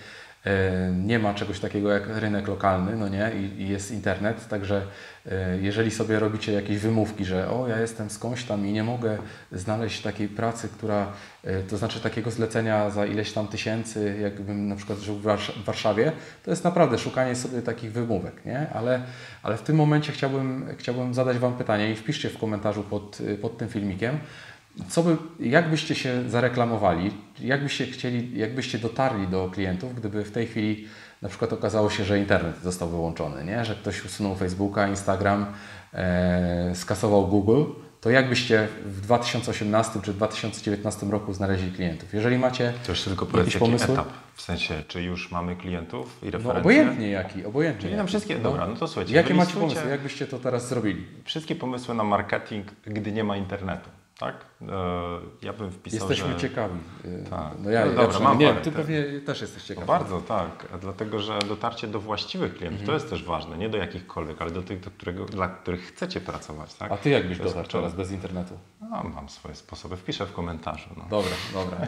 [1.05, 4.81] nie ma czegoś takiego jak rynek lokalny, no nie, i, i jest internet, także
[5.31, 9.17] e, jeżeli sobie robicie jakieś wymówki, że o, ja jestem skądś tam i nie mogę
[9.51, 11.11] znaleźć takiej pracy, która,
[11.43, 15.61] e, to znaczy takiego zlecenia za ileś tam tysięcy, jakbym na przykład żył w Warsz-
[15.61, 16.11] w Warszawie,
[16.43, 18.69] to jest naprawdę szukanie sobie takich wymówek, nie?
[18.73, 19.01] Ale,
[19.43, 23.57] ale w tym momencie chciałbym, chciałbym zadać Wam pytanie i wpiszcie w komentarzu pod, pod
[23.57, 24.19] tym filmikiem,
[24.89, 30.23] co by, jak byście się zareklamowali, jak byście chcieli, jak byście dotarli do klientów, gdyby
[30.23, 30.87] w tej chwili
[31.21, 33.65] na przykład okazało się, że internet został wyłączony, nie?
[33.65, 35.45] że ktoś usunął Facebooka, Instagram,
[35.93, 37.63] e, skasował Google,
[38.01, 42.13] to jak byście w 2018 czy 2019 roku znaleźli klientów?
[42.13, 43.93] Jeżeli macie To jeszcze tylko powiedz, jaki pomysły?
[43.93, 44.07] etap?
[44.35, 46.59] W sensie, czy już mamy klientów i No referencje?
[46.61, 47.81] obojętnie jaki, obojętnie.
[47.81, 48.07] Czyli na jaki.
[48.07, 49.15] wszystkie, dobra, no to słuchajcie.
[49.15, 49.89] Jakie macie pomysły?
[49.89, 51.05] Jak byście to teraz zrobili?
[51.23, 53.89] Wszystkie pomysły na marketing, gdy nie ma internetu,
[54.19, 54.35] tak?
[54.61, 54.65] E,
[55.41, 56.39] ja bym wpisał, Jesteśmy że...
[56.39, 56.79] ciekawi.
[57.29, 57.51] Tak.
[57.63, 58.79] No ja, No ja dobra, przynajmniej- mam nie, ty tak.
[58.81, 59.87] pewnie też jesteś No ciekawy.
[59.87, 64.41] bardzo tak, dlatego że dotarcie do właściwych klientów to jest też ważne, nie do jakichkolwiek,
[64.41, 66.91] ale do tych, do którego, dla których chcecie pracować, tak?
[66.91, 68.53] A ty jak byś dotarł teraz bez internetu?
[68.81, 70.89] No, mam swoje sposoby, wpiszę w komentarzu.
[70.97, 71.03] No.
[71.09, 71.77] Dobra, dobra.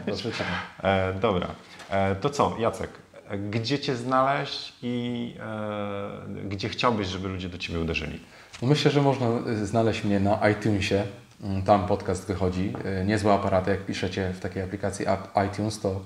[0.82, 1.46] E, dobra,
[1.90, 2.90] e, to co, Jacek,
[3.28, 8.20] e, gdzie Cię znaleźć i e, gdzie chciałbyś, żeby ludzie do Ciebie uderzyli?
[8.62, 9.26] No myślę, że można
[9.64, 11.06] znaleźć mnie na iTunesie.
[11.42, 12.72] Mm, Tam podcast wychodzi.
[13.02, 16.00] Y, Niezłe aparaty, jak piszecie w takiej aplikacji app iTunes, to,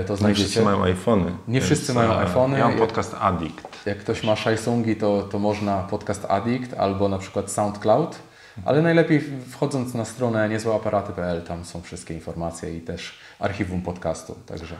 [0.00, 0.44] y, to Nie znajdziecie.
[0.48, 1.32] wszyscy mają iPhony.
[1.48, 2.58] Nie wszyscy mają e, iPhony.
[2.58, 3.86] Ja mam podcast Addict.
[3.86, 8.16] Jak ktoś ma Shaisungi, to, to można podcast Addict albo na przykład SoundCloud.
[8.64, 14.36] Ale najlepiej wchodząc na stronę niezłeaparaty.pl, tam są wszystkie informacje i też archiwum podcastu.
[14.46, 14.74] Także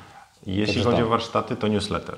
[0.47, 1.07] Jeśli Także chodzi tam.
[1.07, 2.14] o warsztaty, to newsletter.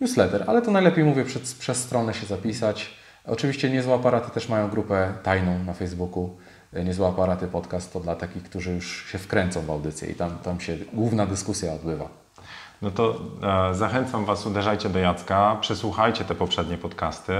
[0.00, 2.90] Newsletter, ale to najlepiej mówię przez, przez stronę się zapisać.
[3.26, 6.36] Oczywiście Niezłe Aparaty też mają grupę tajną na Facebooku.
[6.72, 10.60] Niezłe Aparaty Podcast to dla takich, którzy już się wkręcą w audycję i tam, tam
[10.60, 12.08] się główna dyskusja odbywa.
[12.82, 13.20] No to
[13.70, 17.32] e, zachęcam Was, uderzajcie do Jacka, przesłuchajcie te poprzednie podcasty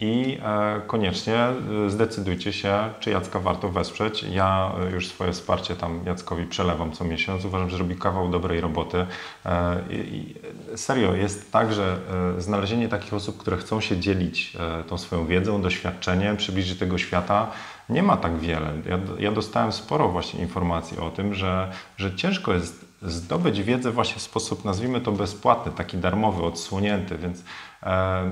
[0.00, 1.54] i e, koniecznie e,
[1.90, 4.22] zdecydujcie się, czy Jacka warto wesprzeć.
[4.22, 7.44] Ja e, już swoje wsparcie tam Jackowi przelewam co miesiąc.
[7.44, 9.06] Uważam, że robi kawał dobrej roboty.
[9.46, 10.34] E, i,
[10.76, 11.98] serio, jest tak, że
[12.36, 16.98] e, znalezienie takich osób, które chcą się dzielić e, tą swoją wiedzą, doświadczeniem, przybliżyć tego
[16.98, 17.50] świata,
[17.92, 18.72] nie ma tak wiele.
[18.88, 24.16] Ja, ja dostałem sporo właśnie informacji o tym, że, że ciężko jest zdobyć wiedzę właśnie
[24.16, 27.44] w sposób, nazwijmy to bezpłatny, taki darmowy, odsłonięty, więc
[27.82, 28.30] e,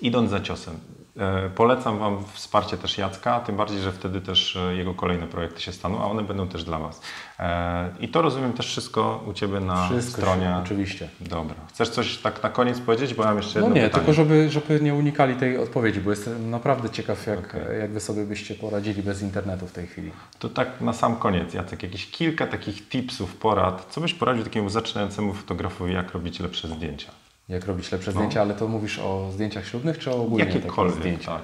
[0.00, 0.78] idąc za ciosem,
[1.16, 5.60] e, polecam Wam wsparcie też Jacka, tym bardziej, że wtedy też e, jego kolejne projekty
[5.60, 7.02] się staną, a one będą też dla Was.
[7.38, 10.42] E, I to rozumiem też wszystko u Ciebie na Wszystko stronie.
[10.44, 11.08] się, oczywiście.
[11.20, 11.54] Dobra.
[11.68, 13.90] Chcesz coś tak na koniec powiedzieć, bo ja mam jeszcze No nie, pytanie.
[13.90, 17.80] tylko żeby, żeby nie unikali tej odpowiedzi, bo jestem naprawdę ciekaw, jak, Okej.
[17.80, 20.10] jak Wy sobie byście poradzili bez internetu w tej chwili.
[20.38, 23.86] To tak na sam koniec, Jacek, jakieś kilka takich tipsów, porad.
[23.90, 27.10] Co byś poradził takiemu zaczynającemu fotografowi, jak robić lepsze zdjęcia?
[27.48, 28.14] Jak robić lepsze No.
[28.20, 31.42] zdjęcia, ale to mówisz o zdjęciach ślubnych, czy o ogólnie Jakiekolwiek, tak.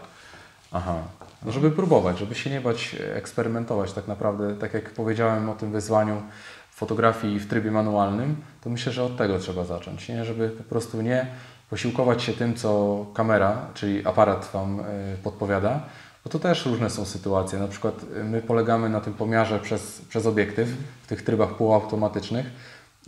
[0.72, 0.96] Aha.
[1.44, 4.54] No żeby próbować, żeby się nie bać eksperymentować tak naprawdę.
[4.54, 6.22] Tak jak powiedziałem o tym wyzwaniu
[6.70, 10.08] fotografii w trybie manualnym, to myślę, że od tego trzeba zacząć.
[10.08, 10.24] Nie?
[10.24, 11.26] Żeby po prostu nie
[11.70, 14.84] posiłkować się tym, co kamera, czyli aparat Wam e,
[15.22, 15.80] podpowiada,
[16.24, 17.58] bo to też różne są sytuacje.
[17.58, 20.68] Na przykład e, my polegamy na tym pomiarze przez, przez obiektyw
[21.02, 22.46] w tych trybach półautomatycznych,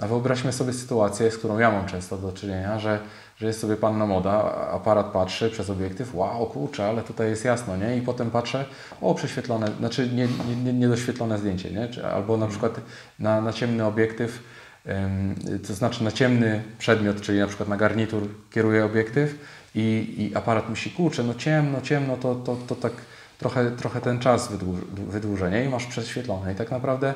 [0.00, 3.00] a wyobraźmy sobie sytuację, z którą ja mam często do czynienia, że,
[3.36, 7.76] że jest sobie panna moda, aparat patrzy przez obiektyw, wow, kurczę, ale tutaj jest jasno,
[7.76, 7.96] nie?
[7.96, 8.64] I potem patrzę,
[9.00, 12.04] o, prześwietlone, znaczy nie, nie, nie, niedoświetlone zdjęcie, nie?
[12.04, 12.80] Albo na przykład
[13.18, 14.42] na, na ciemny obiektyw,
[14.86, 15.34] ym,
[15.66, 19.38] to znaczy na ciemny przedmiot, czyli na przykład na garnitur kieruje obiektyw
[19.74, 22.92] i, i aparat myśli, kurczę, no ciemno, ciemno, to, to, to tak
[23.38, 25.64] trochę, trochę ten czas wydłuży, wydłużę, nie?
[25.64, 26.52] I masz prześwietlone.
[26.52, 27.14] I tak naprawdę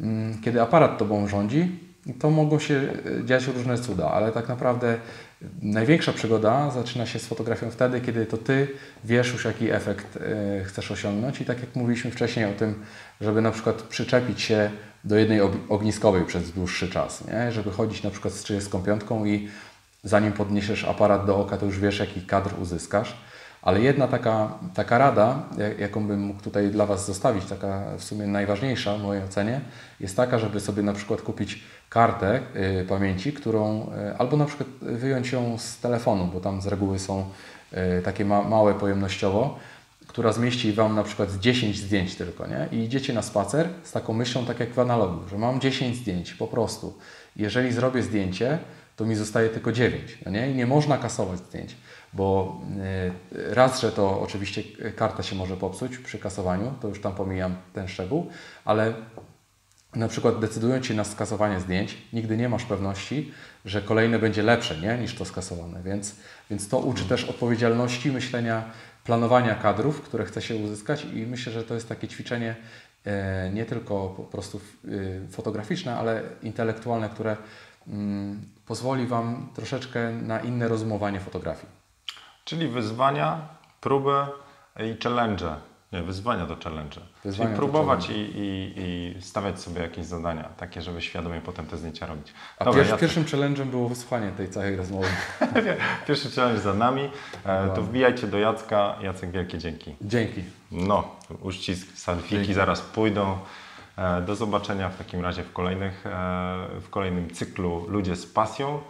[0.00, 1.78] Mm, kiedy aparat tobą rządzi,
[2.20, 2.88] to mogą się
[3.20, 4.96] e, dziać różne cuda, ale tak naprawdę
[5.62, 8.68] największa przygoda zaczyna się z fotografią wtedy, kiedy to ty
[9.04, 12.84] wiesz już jaki efekt e, chcesz osiągnąć i tak jak mówiliśmy wcześniej o tym,
[13.20, 14.70] żeby na przykład przyczepić się
[15.04, 17.52] do jednej og- ogniskowej przez dłuższy czas, nie?
[17.52, 19.48] żeby chodzić na przykład z 35 i
[20.04, 23.16] zanim podniesiesz aparat do oka, to już wiesz jaki kadr uzyskasz.
[23.62, 28.04] Ale jedna taka, taka rada, jak- jaką bym mógł tutaj dla Was zostawić, taka w
[28.04, 29.60] sumie najważniejsza w mojej ocenie,
[30.00, 32.40] jest taka, żeby sobie na przykład kupić kartę
[32.80, 36.98] y, pamięci, którą y, albo na przykład wyjąć ją z telefonu, bo tam z reguły
[36.98, 37.24] są
[37.98, 39.58] y, takie ma, małe pojemnościowo,
[40.06, 42.68] która zmieści Wam na przykład z 10 zdjęć tylko, nie?
[42.72, 46.34] I idziecie na spacer z taką myślą, tak jak w analogu, że mam 10 zdjęć
[46.34, 46.98] po prostu.
[47.36, 48.58] Jeżeli zrobię zdjęcie,
[48.96, 50.50] to mi zostaje tylko 9, no nie?
[50.50, 51.76] I nie można kasować zdjęć,
[52.12, 52.60] bo
[53.32, 54.62] y, raz, że to oczywiście
[54.96, 58.30] karta się może popsuć przy kasowaniu, to już tam pomijam ten szczegół,
[58.64, 58.94] ale
[59.94, 63.32] na przykład decydując się na skasowanie zdjęć, nigdy nie masz pewności,
[63.64, 64.98] że kolejne będzie lepsze nie?
[64.98, 66.16] niż to skasowane, więc,
[66.50, 68.70] więc to uczy też odpowiedzialności, myślenia,
[69.04, 72.56] planowania kadrów, które chce się uzyskać i myślę, że to jest takie ćwiczenie
[73.04, 77.36] e, nie tylko po prostu y, fotograficzne, ale intelektualne, które
[77.88, 81.81] mm, pozwoli Wam troszeczkę na inne rozumowanie fotografii.
[82.44, 83.38] Czyli wyzwania,
[83.80, 84.14] próby
[84.80, 85.56] i challenge.
[85.92, 87.00] Nie, wyzwania to challenge.
[87.24, 91.76] Wyzwania Czyli próbować i, i, i stawiać sobie jakieś zadania, takie, żeby świadomie potem te
[91.76, 92.32] zdjęcia robić.
[92.58, 95.06] A Dobra, pier- Jacek, pierwszym challenge'em było wysłuchanie tej całej rozmowy.
[96.08, 97.10] pierwszy challenge za nami.
[97.44, 98.96] E, to wbijajcie do Jacka.
[99.02, 99.96] Jacek, wielkie dzięki.
[100.00, 100.44] Dzięki.
[100.70, 101.04] No,
[101.40, 102.54] uścisk, salfiki Dzięki.
[102.54, 103.38] zaraz pójdą.
[103.98, 106.10] E, Do zobaczenia w takim razie w, kolejnych, e,
[106.80, 108.80] w kolejnym cyklu Ludzie z pasją.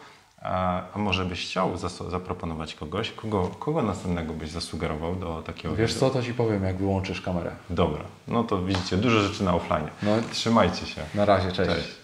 [0.45, 1.77] A może byś chciał
[2.11, 3.13] zaproponować kogoś?
[3.13, 7.51] Kogo, kogo następnego byś zasugerował do takiego Wiesz co, to Ci powiem, jak wyłączysz kamerę.
[7.71, 9.89] Dobra, no to widzicie, dużo rzeczy na offline.
[10.03, 11.03] No, Trzymajcie się.
[11.15, 11.71] na razie, cześć.
[11.71, 12.02] Cześć.